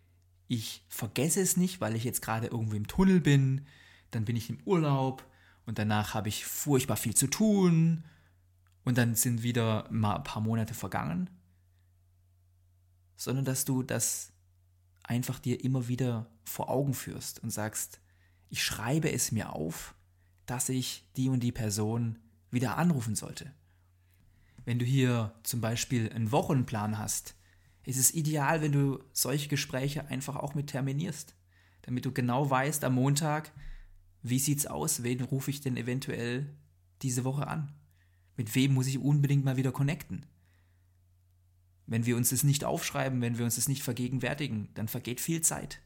ich 0.48 0.84
vergesse 0.88 1.40
es 1.40 1.56
nicht, 1.56 1.80
weil 1.80 1.96
ich 1.96 2.04
jetzt 2.04 2.22
gerade 2.22 2.46
irgendwo 2.46 2.76
im 2.76 2.86
Tunnel 2.86 3.20
bin, 3.20 3.66
dann 4.10 4.24
bin 4.24 4.36
ich 4.36 4.50
im 4.50 4.60
Urlaub 4.64 5.28
und 5.64 5.78
danach 5.78 6.14
habe 6.14 6.28
ich 6.28 6.46
furchtbar 6.46 6.96
viel 6.96 7.14
zu 7.14 7.26
tun 7.26 8.04
und 8.84 8.98
dann 8.98 9.14
sind 9.14 9.42
wieder 9.42 9.88
mal 9.90 10.16
ein 10.16 10.24
paar 10.24 10.42
Monate 10.42 10.74
vergangen, 10.74 11.28
sondern 13.16 13.44
dass 13.44 13.64
du 13.64 13.82
das 13.82 14.32
einfach 15.02 15.38
dir 15.38 15.62
immer 15.64 15.88
wieder 15.88 16.30
vor 16.44 16.70
Augen 16.70 16.94
führst 16.94 17.42
und 17.42 17.50
sagst, 17.50 18.00
ich 18.48 18.62
schreibe 18.62 19.10
es 19.10 19.32
mir 19.32 19.52
auf, 19.52 19.94
dass 20.46 20.68
ich 20.68 21.08
die 21.16 21.28
und 21.28 21.40
die 21.40 21.52
Person 21.52 22.18
wieder 22.50 22.76
anrufen 22.78 23.14
sollte. 23.14 23.52
Wenn 24.64 24.78
du 24.78 24.84
hier 24.84 25.32
zum 25.42 25.60
Beispiel 25.60 26.12
einen 26.12 26.32
Wochenplan 26.32 26.98
hast, 26.98 27.36
ist 27.84 27.98
es 27.98 28.12
ideal, 28.12 28.62
wenn 28.62 28.72
du 28.72 28.98
solche 29.12 29.48
Gespräche 29.48 30.06
einfach 30.08 30.36
auch 30.36 30.54
mit 30.54 30.68
terminierst, 30.68 31.36
damit 31.82 32.04
du 32.04 32.12
genau 32.12 32.50
weißt 32.50 32.82
am 32.82 32.94
Montag, 32.94 33.52
wie 34.22 34.40
sieht's 34.40 34.66
aus, 34.66 35.04
wen 35.04 35.20
rufe 35.20 35.50
ich 35.50 35.60
denn 35.60 35.76
eventuell 35.76 36.52
diese 37.02 37.22
Woche 37.22 37.46
an? 37.46 37.72
Mit 38.36 38.54
wem 38.56 38.74
muss 38.74 38.88
ich 38.88 38.98
unbedingt 38.98 39.44
mal 39.44 39.56
wieder 39.56 39.70
connecten? 39.70 40.26
Wenn 41.86 42.04
wir 42.04 42.16
uns 42.16 42.30
das 42.30 42.42
nicht 42.42 42.64
aufschreiben, 42.64 43.20
wenn 43.20 43.38
wir 43.38 43.44
uns 43.44 43.54
das 43.54 43.68
nicht 43.68 43.84
vergegenwärtigen, 43.84 44.68
dann 44.74 44.88
vergeht 44.88 45.20
viel 45.20 45.42
Zeit. 45.42 45.80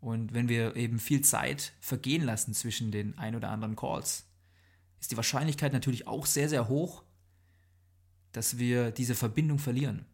Und 0.00 0.32
wenn 0.32 0.48
wir 0.48 0.76
eben 0.76 0.98
viel 0.98 1.20
Zeit 1.20 1.74
vergehen 1.80 2.22
lassen 2.22 2.54
zwischen 2.54 2.90
den 2.90 3.18
ein 3.18 3.36
oder 3.36 3.50
anderen 3.50 3.76
Calls, 3.76 4.26
ist 5.00 5.10
die 5.10 5.16
Wahrscheinlichkeit 5.16 5.72
natürlich 5.72 6.06
auch 6.06 6.26
sehr, 6.26 6.48
sehr 6.48 6.68
hoch, 6.68 7.02
dass 8.32 8.58
wir 8.58 8.90
diese 8.90 9.14
Verbindung 9.14 9.58
verlieren. 9.58 10.04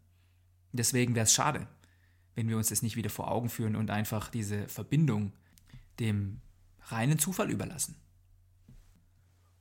Deswegen 0.73 1.15
wäre 1.15 1.25
es 1.25 1.33
schade, 1.33 1.67
wenn 2.35 2.49
wir 2.49 2.57
uns 2.57 2.69
das 2.69 2.83
nicht 2.83 2.97
wieder 2.97 3.11
vor 3.11 3.31
Augen 3.31 3.49
führen 3.49 3.77
und 3.77 3.91
einfach 3.91 4.29
diese 4.29 4.69
Verbindung 4.69 5.33
dem 5.99 6.41
reinen 6.87 7.19
Zufall 7.19 7.51
überlassen. 7.51 7.97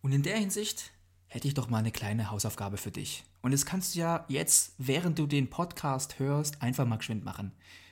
Und 0.01 0.11
in 0.11 0.23
der 0.23 0.37
Hinsicht 0.37 0.91
hätte 1.27 1.47
ich 1.47 1.53
doch 1.53 1.69
mal 1.69 1.77
eine 1.77 1.91
kleine 1.91 2.31
Hausaufgabe 2.31 2.77
für 2.77 2.91
dich. 2.91 3.23
Und 3.41 3.51
das 3.51 3.65
kannst 3.65 3.95
du 3.95 3.99
ja 3.99 4.25
jetzt, 4.27 4.73
während 4.77 5.19
du 5.19 5.27
den 5.27 5.49
Podcast 5.49 6.19
hörst, 6.19 6.61
einfach 6.61 6.85
mal 6.85 6.97
geschwind 6.97 7.23
machen. 7.23 7.51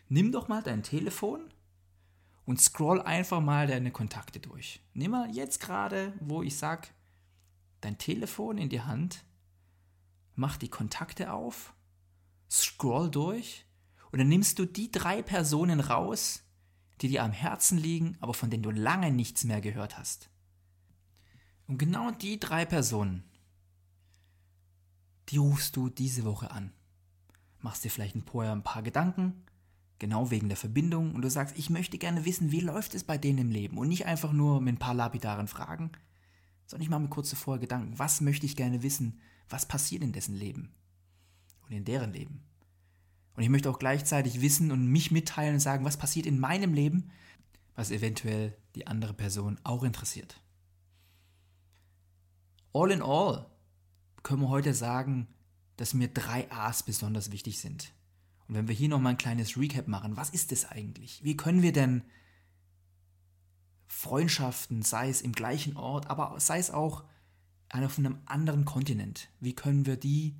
Nimm 0.09 0.31
doch 0.31 0.47
mal 0.47 0.63
dein 0.63 0.83
Telefon 0.83 1.41
und 2.45 2.61
scroll 2.61 3.01
einfach 3.01 3.41
mal 3.41 3.67
deine 3.67 3.91
Kontakte 3.91 4.39
durch. 4.39 4.81
Nimm 4.93 5.11
mal 5.11 5.29
jetzt 5.35 5.59
gerade, 5.59 6.13
wo 6.19 6.41
ich 6.41 6.57
sag, 6.57 6.93
dein 7.81 7.97
Telefon 7.97 8.57
in 8.57 8.69
die 8.69 8.81
Hand, 8.81 9.25
mach 10.35 10.57
die 10.57 10.69
Kontakte 10.69 11.31
auf 11.33 11.73
scroll 12.49 13.09
durch 13.09 13.65
und 14.11 14.19
dann 14.19 14.29
nimmst 14.29 14.59
du 14.59 14.65
die 14.65 14.91
drei 14.91 15.21
Personen 15.21 15.79
raus, 15.79 16.43
die 17.01 17.09
dir 17.09 17.23
am 17.23 17.31
Herzen 17.31 17.77
liegen, 17.77 18.17
aber 18.19 18.33
von 18.33 18.49
denen 18.49 18.63
du 18.63 18.71
lange 18.71 19.11
nichts 19.11 19.43
mehr 19.43 19.61
gehört 19.61 19.97
hast. 19.97 20.29
Und 21.67 21.77
genau 21.77 22.11
die 22.11 22.39
drei 22.39 22.65
Personen, 22.65 23.23
die 25.29 25.37
rufst 25.37 25.75
du 25.75 25.89
diese 25.89 26.23
Woche 26.23 26.51
an. 26.51 26.71
Machst 27.59 27.83
dir 27.83 27.91
vielleicht 27.91 28.15
vorher 28.29 28.53
ein 28.53 28.63
paar 28.63 28.81
Gedanken, 28.81 29.45
genau 29.99 30.31
wegen 30.31 30.47
der 30.47 30.57
Verbindung, 30.57 31.13
und 31.13 31.21
du 31.21 31.29
sagst, 31.29 31.57
ich 31.57 31.69
möchte 31.69 31.97
gerne 31.97 32.23
wissen, 32.23 32.51
wie 32.51 32.61
läuft 32.61 32.95
es 32.95 33.03
bei 33.03 33.17
denen 33.17 33.39
im 33.39 33.51
Leben 33.51 33.77
und 33.77 33.89
nicht 33.89 34.05
einfach 34.05 34.31
nur 34.31 34.61
mit 34.61 34.75
ein 34.75 34.79
paar 34.79 34.93
lapidaren 34.93 35.49
Fragen, 35.49 35.91
sondern 36.67 36.83
ich 36.83 36.89
mache 36.89 37.01
mir 37.01 37.09
kurz 37.09 37.33
vorher 37.33 37.59
Gedanken, 37.59 37.97
was 37.97 38.21
möchte 38.21 38.45
ich 38.45 38.55
gerne 38.55 38.83
wissen, 38.83 39.19
was 39.49 39.65
passiert 39.65 40.03
in 40.03 40.11
dessen 40.11 40.35
Leben 40.35 40.69
und 41.65 41.71
in 41.71 41.85
deren 41.85 42.13
Leben. 42.13 42.43
Und 43.35 43.43
ich 43.43 43.49
möchte 43.49 43.69
auch 43.69 43.79
gleichzeitig 43.79 44.41
wissen 44.41 44.71
und 44.71 44.87
mich 44.87 45.11
mitteilen 45.11 45.55
und 45.55 45.59
sagen, 45.59 45.85
was 45.85 45.97
passiert 45.97 46.25
in 46.25 46.39
meinem 46.39 46.73
Leben, 46.73 47.11
was 47.75 47.91
eventuell 47.91 48.57
die 48.75 48.87
andere 48.87 49.13
Person 49.13 49.59
auch 49.63 49.83
interessiert. 49.83 50.41
All 52.73 52.91
in 52.91 53.01
all 53.01 53.45
können 54.23 54.41
wir 54.41 54.49
heute 54.49 54.73
sagen, 54.73 55.27
dass 55.77 55.93
mir 55.93 56.07
drei 56.07 56.51
A's 56.51 56.83
besonders 56.83 57.31
wichtig 57.31 57.59
sind. 57.59 57.93
Und 58.47 58.55
wenn 58.55 58.67
wir 58.67 58.75
hier 58.75 58.89
nochmal 58.89 59.13
ein 59.13 59.17
kleines 59.17 59.57
Recap 59.57 59.87
machen, 59.87 60.17
was 60.17 60.31
ist 60.31 60.51
das 60.51 60.65
eigentlich? 60.65 61.23
Wie 61.23 61.37
können 61.37 61.61
wir 61.61 61.71
denn 61.71 62.03
Freundschaften, 63.87 64.83
sei 64.83 65.09
es 65.09 65.21
im 65.21 65.31
gleichen 65.31 65.77
Ort, 65.77 66.09
aber 66.09 66.39
sei 66.39 66.59
es 66.59 66.71
auch 66.71 67.03
auf 67.69 67.97
einem 67.97 68.19
anderen 68.25 68.65
Kontinent, 68.65 69.29
wie 69.39 69.53
können 69.53 69.85
wir 69.85 69.97
die 69.97 70.35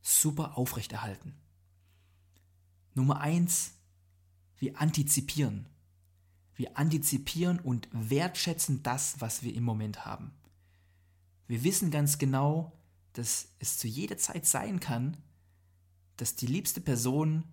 super 0.00 0.56
aufrechterhalten. 0.56 1.34
Nummer 2.94 3.20
eins, 3.20 3.72
wir 4.58 4.80
antizipieren. 4.80 5.66
Wir 6.54 6.76
antizipieren 6.76 7.58
und 7.58 7.88
wertschätzen 7.92 8.82
das, 8.82 9.20
was 9.20 9.42
wir 9.42 9.54
im 9.54 9.64
Moment 9.64 10.04
haben. 10.04 10.32
Wir 11.46 11.64
wissen 11.64 11.90
ganz 11.90 12.18
genau, 12.18 12.72
dass 13.14 13.48
es 13.58 13.78
zu 13.78 13.88
jeder 13.88 14.18
Zeit 14.18 14.46
sein 14.46 14.80
kann, 14.80 15.16
dass 16.16 16.36
die 16.36 16.46
liebste 16.46 16.80
Person 16.80 17.44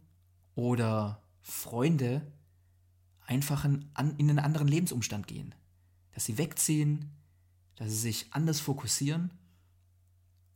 oder 0.55 1.23
Freunde 1.41 2.31
einfach 3.29 3.63
in 3.63 3.85
einen 3.95 4.39
anderen 4.39 4.67
Lebensumstand 4.67 5.27
gehen. 5.27 5.53
Dass 6.13 6.25
sie 6.25 6.39
wegziehen, 6.39 7.11
dass 7.75 7.89
sie 7.89 7.95
sich 7.95 8.33
anders 8.33 8.59
fokussieren 8.59 9.31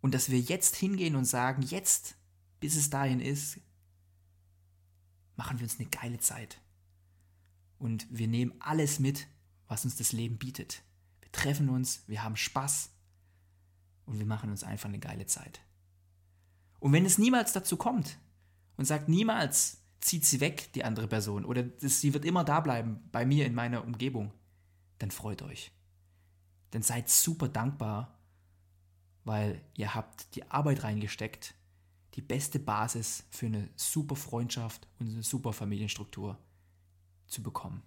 und 0.01 0.15
dass 0.15 0.31
wir 0.31 0.39
jetzt 0.39 0.75
hingehen 0.75 1.15
und 1.15 1.25
sagen, 1.25 1.61
jetzt, 1.61 2.15
bis 2.59 2.75
es 2.75 2.89
dahin 2.89 3.19
ist, 3.19 3.59
machen 5.35 5.59
wir 5.59 5.65
uns 5.65 5.79
eine 5.79 5.87
geile 5.87 6.17
Zeit. 6.17 6.59
Und 7.77 8.07
wir 8.09 8.27
nehmen 8.27 8.53
alles 8.59 8.99
mit, 8.99 9.27
was 9.67 9.85
uns 9.85 9.95
das 9.95 10.11
Leben 10.11 10.39
bietet. 10.39 10.81
Wir 11.21 11.31
treffen 11.31 11.69
uns, 11.69 12.03
wir 12.07 12.23
haben 12.23 12.35
Spaß 12.35 12.89
und 14.05 14.17
wir 14.17 14.25
machen 14.25 14.49
uns 14.49 14.63
einfach 14.63 14.89
eine 14.89 14.99
geile 14.99 15.27
Zeit. 15.27 15.61
Und 16.79 16.91
wenn 16.91 17.05
es 17.05 17.19
niemals 17.19 17.53
dazu 17.53 17.77
kommt 17.77 18.17
und 18.77 18.85
sagt, 18.85 19.09
niemals 19.09 19.82
zieht 20.03 20.25
sie 20.25 20.39
weg, 20.39 20.71
die 20.73 20.83
andere 20.83 21.07
Person, 21.07 21.45
oder 21.45 21.65
sie 21.79 22.13
wird 22.13 22.25
immer 22.25 22.43
da 22.43 22.59
bleiben, 22.59 22.99
bei 23.11 23.25
mir 23.25 23.45
in 23.45 23.55
meiner 23.55 23.83
Umgebung, 23.83 24.31
dann 24.99 25.11
freut 25.11 25.41
euch. 25.41 25.71
Dann 26.71 26.81
seid 26.81 27.09
super 27.09 27.47
dankbar 27.47 28.13
weil 29.23 29.61
ihr 29.75 29.95
habt 29.95 30.35
die 30.35 30.49
Arbeit 30.51 30.83
reingesteckt, 30.83 31.55
die 32.15 32.21
beste 32.21 32.59
Basis 32.59 33.23
für 33.29 33.47
eine 33.47 33.69
super 33.75 34.15
Freundschaft 34.15 34.87
und 34.99 35.09
eine 35.09 35.23
super 35.23 35.53
Familienstruktur 35.53 36.37
zu 37.27 37.41
bekommen. 37.41 37.81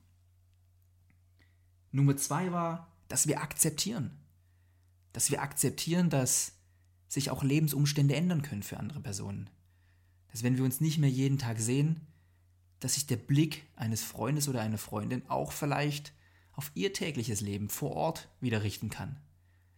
Nummer 1.92 2.16
zwei 2.16 2.52
war, 2.52 2.92
dass 3.08 3.26
wir 3.26 3.40
akzeptieren. 3.40 4.10
Dass 5.12 5.30
wir 5.30 5.42
akzeptieren, 5.42 6.10
dass 6.10 6.52
sich 7.08 7.30
auch 7.30 7.44
Lebensumstände 7.44 8.16
ändern 8.16 8.42
können 8.42 8.62
für 8.62 8.78
andere 8.78 9.00
Personen. 9.00 9.48
Dass 10.32 10.42
wenn 10.42 10.56
wir 10.56 10.64
uns 10.64 10.80
nicht 10.80 10.98
mehr 10.98 11.10
jeden 11.10 11.38
Tag 11.38 11.58
sehen, 11.60 12.06
dass 12.80 12.94
sich 12.94 13.06
der 13.06 13.16
Blick 13.16 13.66
eines 13.76 14.02
Freundes 14.02 14.48
oder 14.48 14.60
einer 14.60 14.78
Freundin 14.78 15.28
auch 15.28 15.52
vielleicht 15.52 16.12
auf 16.52 16.70
ihr 16.74 16.92
tägliches 16.92 17.40
Leben 17.40 17.68
vor 17.68 17.92
Ort 17.92 18.28
wieder 18.40 18.62
richten 18.62 18.90
kann, 18.90 19.20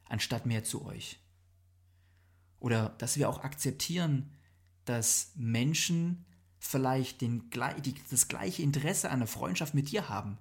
anstatt 0.04 0.46
mehr 0.46 0.64
zu 0.64 0.84
euch. 0.84 1.18
Oder 2.60 2.90
dass 2.98 3.16
wir 3.16 3.28
auch 3.28 3.44
akzeptieren, 3.44 4.32
dass 4.84 5.32
Menschen 5.36 6.24
vielleicht 6.58 7.20
den, 7.20 7.50
das 8.10 8.28
gleiche 8.28 8.62
Interesse 8.62 9.08
an 9.10 9.16
einer 9.16 9.26
Freundschaft 9.26 9.74
mit 9.74 9.90
dir 9.90 10.08
haben, 10.08 10.38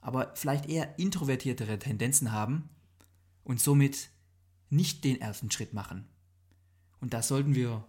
aber 0.00 0.32
vielleicht 0.34 0.66
eher 0.66 0.98
introvertiertere 0.98 1.78
Tendenzen 1.78 2.32
haben 2.32 2.68
und 3.44 3.60
somit 3.60 4.10
nicht 4.70 5.04
den 5.04 5.20
ersten 5.20 5.50
Schritt 5.50 5.72
machen. 5.72 6.06
Und 7.00 7.14
da 7.14 7.22
sollten 7.22 7.54
wir 7.54 7.84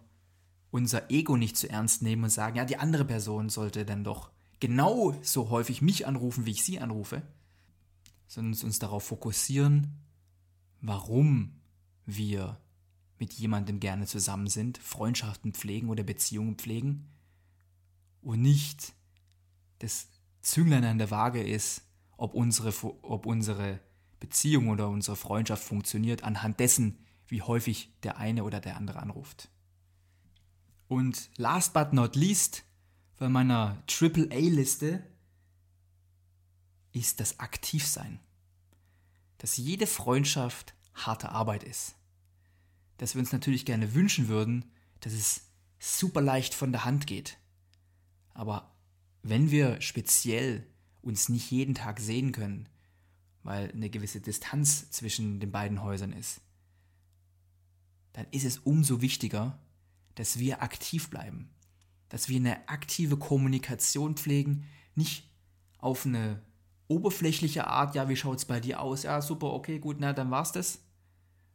unser 0.70 1.10
Ego 1.10 1.36
nicht 1.36 1.56
zu 1.56 1.68
ernst 1.68 2.02
nehmen 2.02 2.24
und 2.24 2.30
sagen, 2.30 2.56
ja, 2.56 2.64
die 2.64 2.76
andere 2.76 3.04
Person 3.04 3.48
sollte 3.48 3.84
dann 3.84 4.04
doch 4.04 4.30
genau 4.60 5.14
so 5.22 5.50
häufig 5.50 5.82
mich 5.82 6.06
anrufen, 6.06 6.46
wie 6.46 6.52
ich 6.52 6.64
sie 6.64 6.78
anrufe, 6.78 7.22
sondern 8.26 8.60
uns 8.62 8.78
darauf 8.78 9.04
fokussieren, 9.04 9.96
warum 10.80 11.60
wir 12.06 12.60
mit 13.18 13.32
jemandem 13.34 13.80
gerne 13.80 14.06
zusammen 14.06 14.46
sind, 14.46 14.78
Freundschaften 14.78 15.52
pflegen 15.52 15.88
oder 15.88 16.02
Beziehungen 16.02 16.56
pflegen 16.56 17.08
und 18.22 18.40
nicht 18.40 18.94
das 19.78 20.08
Zünglein 20.42 20.84
an 20.84 20.98
der 20.98 21.10
Waage 21.10 21.42
ist, 21.42 21.82
ob 22.16 22.34
unsere, 22.34 22.72
ob 23.02 23.26
unsere 23.26 23.80
Beziehung 24.20 24.68
oder 24.68 24.88
unsere 24.88 25.16
Freundschaft 25.16 25.62
funktioniert, 25.62 26.22
anhand 26.22 26.60
dessen, 26.60 26.98
wie 27.26 27.42
häufig 27.42 27.92
der 28.02 28.18
eine 28.18 28.44
oder 28.44 28.60
der 28.60 28.76
andere 28.76 29.00
anruft. 29.00 29.50
Und 30.90 31.30
last 31.36 31.72
but 31.72 31.92
not 31.92 32.16
least, 32.16 32.64
bei 33.16 33.28
meiner 33.28 33.80
AAA-Liste 33.88 35.06
ist 36.90 37.20
das 37.20 37.38
Aktivsein. 37.38 38.18
Dass 39.38 39.56
jede 39.56 39.86
Freundschaft 39.86 40.74
harte 40.94 41.28
Arbeit 41.28 41.62
ist. 41.62 41.94
Dass 42.96 43.14
wir 43.14 43.20
uns 43.20 43.30
natürlich 43.30 43.64
gerne 43.64 43.94
wünschen 43.94 44.26
würden, 44.26 44.64
dass 44.98 45.12
es 45.12 45.42
super 45.78 46.20
leicht 46.20 46.54
von 46.54 46.72
der 46.72 46.84
Hand 46.84 47.06
geht. 47.06 47.38
Aber 48.34 48.74
wenn 49.22 49.52
wir 49.52 49.80
speziell 49.80 50.66
uns 51.02 51.28
nicht 51.28 51.52
jeden 51.52 51.76
Tag 51.76 52.00
sehen 52.00 52.32
können, 52.32 52.68
weil 53.44 53.70
eine 53.70 53.90
gewisse 53.90 54.20
Distanz 54.20 54.90
zwischen 54.90 55.38
den 55.38 55.52
beiden 55.52 55.84
Häusern 55.84 56.12
ist, 56.12 56.40
dann 58.12 58.26
ist 58.32 58.44
es 58.44 58.58
umso 58.58 59.00
wichtiger, 59.00 59.56
dass 60.14 60.38
wir 60.38 60.62
aktiv 60.62 61.10
bleiben, 61.10 61.50
dass 62.08 62.28
wir 62.28 62.36
eine 62.36 62.68
aktive 62.68 63.16
Kommunikation 63.16 64.16
pflegen, 64.16 64.66
nicht 64.94 65.30
auf 65.78 66.06
eine 66.06 66.42
oberflächliche 66.88 67.66
Art, 67.66 67.94
ja, 67.94 68.08
wie 68.08 68.16
schaut 68.16 68.38
es 68.38 68.44
bei 68.44 68.60
dir 68.60 68.80
aus? 68.80 69.04
Ja, 69.04 69.22
super, 69.22 69.52
okay, 69.52 69.78
gut, 69.78 69.98
na, 70.00 70.12
dann 70.12 70.30
war's 70.30 70.52
das. 70.52 70.82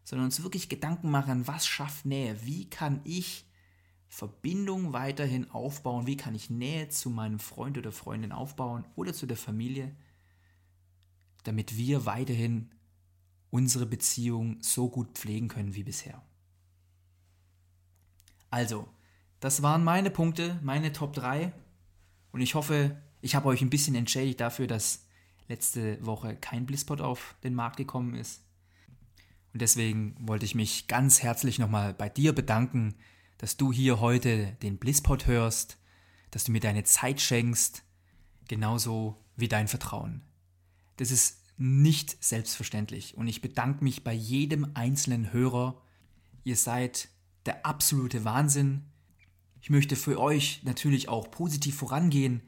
Sondern 0.03 0.26
uns 0.26 0.41
wirklich 0.41 0.70
Gedanken 0.70 1.10
machen, 1.10 1.47
was 1.47 1.68
schafft 1.68 2.06
Nähe? 2.06 2.38
Wie 2.45 2.70
kann 2.70 3.01
ich 3.03 3.45
Verbindung 4.08 4.93
weiterhin 4.93 5.51
aufbauen? 5.51 6.08
Wie 6.08 6.16
kann 6.16 6.36
ich 6.36 6.49
Nähe 6.49 6.89
zu 6.89 7.10
meinem 7.10 7.39
Freund 7.39 7.78
oder 7.78 7.91
Freundin 7.91 8.32
aufbauen 8.32 8.86
oder 8.95 9.14
zu 9.14 9.26
der 9.26 9.36
Familie, 9.36 9.95
damit 11.43 11.76
wir 11.76 12.06
weiterhin 12.06 12.72
unsere 13.49 13.86
Beziehung 13.86 14.62
so 14.62 14.89
gut 14.89 15.18
pflegen 15.18 15.49
können 15.49 15.76
wie 15.76 15.84
bisher? 15.84 16.24
Also, 18.56 18.88
das 19.41 19.64
waren 19.64 19.84
meine 19.84 20.10
Punkte, 20.10 20.62
meine 20.64 20.93
Top 20.93 21.12
3. 21.12 21.51
Und 22.32 22.39
ich 22.39 22.56
hoffe, 22.56 22.95
ich 23.20 23.36
habe 23.36 23.49
euch 23.49 23.62
ein 23.62 23.70
bisschen 23.70 23.95
entschädigt 23.95 24.39
dafür, 24.39 24.66
dass 24.66 25.10
letzte 25.49 25.97
Woche 26.06 26.38
kein 26.38 26.66
Blisspot 26.66 27.01
auf 27.01 27.36
den 27.43 27.53
Markt 27.53 27.76
gekommen 27.76 28.16
ist. 28.16 28.45
Und 29.51 29.62
deswegen 29.62 30.16
wollte 30.22 30.45
ich 30.45 30.56
mich 30.56 30.88
ganz 30.88 31.22
herzlich 31.22 31.60
nochmal 31.60 31.93
bei 31.93 32.08
dir 32.08 32.32
bedanken, 32.32 32.95
dass 33.39 33.58
du 33.58 33.74
hier 33.74 33.99
heute 33.99 34.53
den 34.62 34.78
Blisspot 34.78 35.28
hörst, 35.28 35.78
dass 36.32 36.45
du 36.45 36.53
mir 36.53 36.62
deine 36.62 36.86
Zeit 36.86 37.20
schenkst, 37.20 37.84
genauso 38.47 39.22
wie 39.36 39.49
dein 39.49 39.68
Vertrauen. 39.68 40.22
Das 40.95 41.12
ist 41.12 41.43
nicht 41.58 42.24
selbstverständlich 42.24 43.18
und 43.18 43.28
ich 43.28 43.41
bedanke 43.41 43.84
mich 43.84 44.06
bei 44.06 44.14
jedem 44.14 44.72
einzelnen 44.76 45.34
Hörer. 45.34 45.82
Ihr 46.45 46.56
seid 46.56 47.10
der 47.46 47.66
absolute 47.66 48.26
Wahnsinn. 48.26 48.86
Ich 49.62 49.70
möchte 49.70 49.96
für 49.96 50.20
euch 50.20 50.62
natürlich 50.64 51.10
auch 51.10 51.30
positiv 51.32 51.78
vorangehen 51.78 52.41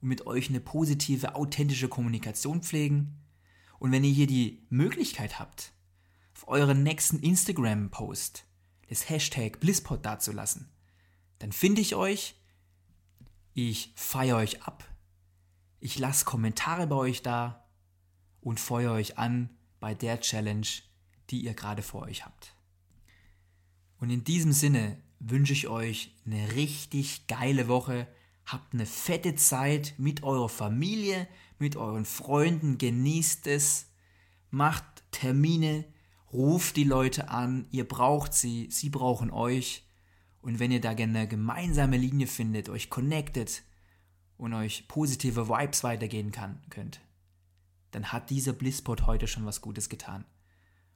und 0.00 0.08
mit 0.08 0.26
euch 0.26 0.48
eine 0.48 0.60
positive, 0.60 1.34
authentische 1.34 1.88
Kommunikation 1.88 2.62
pflegen. 2.62 3.20
Und 3.78 3.92
wenn 3.92 4.04
ihr 4.04 4.12
hier 4.12 4.26
die 4.26 4.66
Möglichkeit 4.70 5.38
habt, 5.38 5.72
auf 6.34 6.48
euren 6.48 6.82
nächsten 6.82 7.18
Instagram-Post 7.20 8.46
das 8.88 9.08
Hashtag 9.08 9.60
Blisspot 9.60 10.04
dazulassen, 10.04 10.68
dann 11.38 11.52
finde 11.52 11.80
ich 11.80 11.94
euch, 11.94 12.40
ich 13.54 13.92
feiere 13.96 14.36
euch 14.36 14.62
ab, 14.62 14.84
ich 15.80 15.98
lasse 15.98 16.24
Kommentare 16.24 16.86
bei 16.86 16.96
euch 16.96 17.22
da 17.22 17.68
und 18.40 18.60
feuere 18.60 18.94
euch 18.94 19.18
an 19.18 19.50
bei 19.80 19.94
der 19.94 20.20
Challenge, 20.20 20.66
die 21.30 21.40
ihr 21.44 21.54
gerade 21.54 21.82
vor 21.82 22.02
euch 22.02 22.24
habt. 22.24 22.53
Und 24.04 24.10
in 24.10 24.22
diesem 24.22 24.52
Sinne 24.52 24.98
wünsche 25.18 25.54
ich 25.54 25.66
euch 25.66 26.14
eine 26.26 26.52
richtig 26.56 27.26
geile 27.26 27.68
Woche. 27.68 28.06
Habt 28.44 28.74
eine 28.74 28.84
fette 28.84 29.34
Zeit 29.34 29.94
mit 29.96 30.22
eurer 30.22 30.50
Familie, 30.50 31.26
mit 31.58 31.76
euren 31.76 32.04
Freunden, 32.04 32.76
genießt 32.76 33.46
es, 33.46 33.86
macht 34.50 34.84
Termine, 35.10 35.86
ruft 36.30 36.76
die 36.76 36.84
Leute 36.84 37.30
an, 37.30 37.66
ihr 37.70 37.88
braucht 37.88 38.34
sie, 38.34 38.68
sie 38.70 38.90
brauchen 38.90 39.30
euch. 39.30 39.88
Und 40.42 40.58
wenn 40.58 40.70
ihr 40.70 40.82
da 40.82 40.92
gerne 40.92 41.20
eine 41.20 41.28
gemeinsame 41.28 41.96
Linie 41.96 42.26
findet, 42.26 42.68
euch 42.68 42.90
connectet 42.90 43.62
und 44.36 44.52
euch 44.52 44.86
positive 44.86 45.48
Vibes 45.48 45.82
weitergehen 45.82 46.30
kann, 46.30 46.60
könnt, 46.68 47.00
dann 47.90 48.12
hat 48.12 48.28
dieser 48.28 48.52
Blisspot 48.52 49.06
heute 49.06 49.26
schon 49.26 49.46
was 49.46 49.62
Gutes 49.62 49.88
getan. 49.88 50.26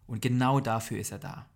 Und 0.06 0.20
genau 0.20 0.60
dafür 0.60 0.98
ist 0.98 1.12
er 1.12 1.20
da 1.20 1.48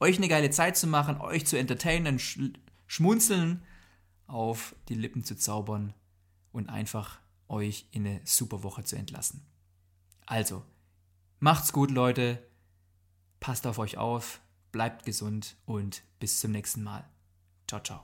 euch 0.00 0.16
eine 0.16 0.28
geile 0.28 0.50
Zeit 0.50 0.76
zu 0.76 0.86
machen, 0.86 1.20
euch 1.20 1.46
zu 1.46 1.58
entertainen, 1.58 2.18
sch 2.18 2.38
schmunzeln 2.86 3.62
auf 4.26 4.74
die 4.88 4.94
Lippen 4.94 5.24
zu 5.24 5.36
zaubern 5.36 5.92
und 6.52 6.68
einfach 6.68 7.18
euch 7.48 7.86
in 7.90 8.06
eine 8.06 8.20
super 8.24 8.62
Woche 8.62 8.84
zu 8.84 8.96
entlassen. 8.96 9.42
Also, 10.26 10.62
macht's 11.40 11.72
gut, 11.72 11.90
Leute. 11.90 12.42
Passt 13.40 13.66
auf 13.66 13.78
euch 13.78 13.98
auf, 13.98 14.40
bleibt 14.72 15.04
gesund 15.04 15.56
und 15.64 16.02
bis 16.18 16.40
zum 16.40 16.52
nächsten 16.52 16.82
Mal. 16.82 17.04
Ciao, 17.66 17.82
ciao. 17.82 18.00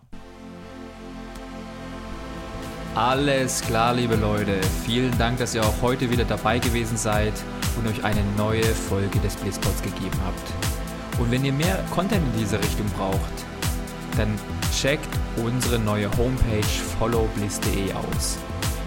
Alles 2.95 3.61
klar, 3.63 3.95
liebe 3.95 4.15
Leute. 4.15 4.61
Vielen 4.85 5.17
Dank, 5.19 5.39
dass 5.39 5.55
ihr 5.55 5.65
auch 5.65 5.83
heute 5.83 6.11
wieder 6.11 6.25
dabei 6.25 6.61
gewesen 6.61 6.97
seid 6.97 7.35
und 7.77 7.89
euch 7.89 8.05
eine 8.05 8.23
neue 8.37 8.63
Folge 8.63 9.19
des 9.19 9.35
Blitzpods 9.37 9.83
gegeben 9.83 10.19
habt. 10.25 10.74
Und 11.19 11.31
wenn 11.31 11.45
ihr 11.45 11.53
mehr 11.53 11.79
Content 11.91 12.23
in 12.35 12.41
diese 12.41 12.59
Richtung 12.59 12.87
braucht, 12.97 13.19
dann 14.17 14.39
checkt 14.73 15.09
unsere 15.37 15.79
neue 15.79 16.11
Homepage 16.17 16.67
followbliss.de 16.99 17.93
aus. 17.93 18.39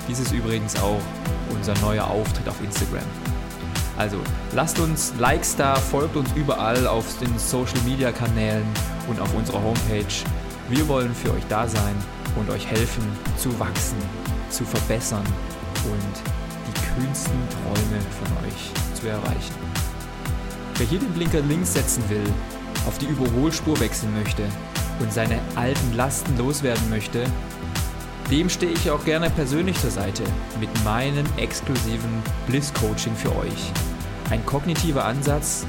Dies 0.07 0.19
ist 0.19 0.31
übrigens 0.31 0.75
auch 0.77 1.01
unser 1.49 1.73
neuer 1.81 2.05
Auftritt 2.05 2.47
auf 2.47 2.61
Instagram. 2.61 3.03
Also 3.97 4.17
lasst 4.53 4.79
uns 4.79 5.13
Likes 5.17 5.55
da, 5.55 5.75
folgt 5.75 6.15
uns 6.15 6.29
überall 6.35 6.87
auf 6.87 7.05
den 7.19 7.37
Social 7.39 7.79
Media 7.85 8.11
Kanälen 8.11 8.65
und 9.07 9.19
auf 9.19 9.33
unserer 9.33 9.61
Homepage. 9.61 10.05
Wir 10.69 10.87
wollen 10.87 11.13
für 11.15 11.33
euch 11.33 11.43
da 11.49 11.67
sein 11.67 11.95
und 12.35 12.49
euch 12.49 12.67
helfen 12.67 13.03
zu 13.37 13.57
wachsen, 13.59 13.97
zu 14.49 14.63
verbessern 14.65 15.25
und 15.85 16.21
die 16.67 17.01
kühnsten 17.01 17.39
Träume 17.49 18.01
von 18.19 18.47
euch 18.47 18.99
zu 18.99 19.07
erreichen. 19.07 19.66
Wer 20.77 20.85
hier 20.85 20.99
den 20.99 21.11
Blinker 21.13 21.41
links 21.41 21.73
setzen 21.73 22.03
will, 22.07 22.23
auf 22.85 22.99
die 22.99 23.07
Überholspur 23.07 23.79
wechseln 23.79 24.13
möchte 24.13 24.43
und 24.99 25.11
seine 25.11 25.39
alten 25.55 25.95
Lasten 25.95 26.37
loswerden 26.37 26.87
möchte, 26.91 27.25
dem 28.29 28.47
stehe 28.47 28.73
ich 28.73 28.91
auch 28.91 29.03
gerne 29.03 29.31
persönlich 29.31 29.79
zur 29.79 29.89
Seite 29.89 30.21
mit 30.59 30.69
meinem 30.83 31.25
exklusiven 31.37 32.21
Bliss-Coaching 32.45 33.15
für 33.15 33.35
euch. 33.37 33.71
Ein 34.29 34.45
kognitiver 34.45 35.03
Ansatz, 35.03 35.65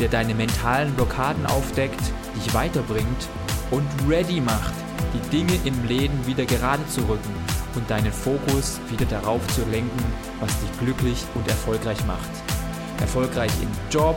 der 0.00 0.08
deine 0.08 0.34
mentalen 0.34 0.92
Blockaden 0.94 1.46
aufdeckt, 1.46 2.00
dich 2.34 2.52
weiterbringt 2.52 3.28
und 3.70 3.86
ready 4.08 4.40
macht, 4.40 4.74
die 5.14 5.30
Dinge 5.30 5.56
im 5.64 5.86
Leben 5.86 6.26
wieder 6.26 6.44
gerade 6.44 6.84
zu 6.88 7.02
rücken 7.02 7.34
und 7.76 7.88
deinen 7.88 8.12
Fokus 8.12 8.80
wieder 8.88 9.06
darauf 9.06 9.46
zu 9.54 9.60
lenken, 9.70 10.04
was 10.40 10.50
dich 10.58 10.78
glücklich 10.80 11.24
und 11.36 11.46
erfolgreich 11.46 12.04
macht. 12.06 12.30
Erfolgreich 13.00 13.52
im 13.62 13.70
Job, 13.90 14.16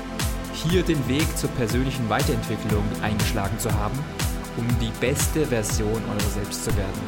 hier 0.63 0.83
den 0.83 1.07
Weg 1.07 1.25
zur 1.37 1.49
persönlichen 1.51 2.07
Weiterentwicklung 2.09 2.83
eingeschlagen 3.01 3.57
zu 3.59 3.71
haben, 3.71 3.97
um 4.57 4.67
die 4.79 4.91
beste 4.99 5.45
Version 5.45 6.01
eurer 6.09 6.29
selbst 6.29 6.63
zu 6.63 6.75
werden. 6.77 7.01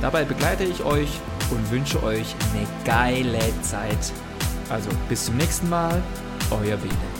Dabei 0.00 0.24
begleite 0.24 0.64
ich 0.64 0.82
euch 0.84 1.20
und 1.50 1.70
wünsche 1.70 2.02
euch 2.02 2.34
eine 2.52 2.66
geile 2.84 3.38
Zeit. 3.62 4.12
Also 4.68 4.90
bis 5.08 5.26
zum 5.26 5.36
nächsten 5.36 5.68
Mal, 5.68 6.02
euer 6.50 6.82
Wede. 6.82 7.11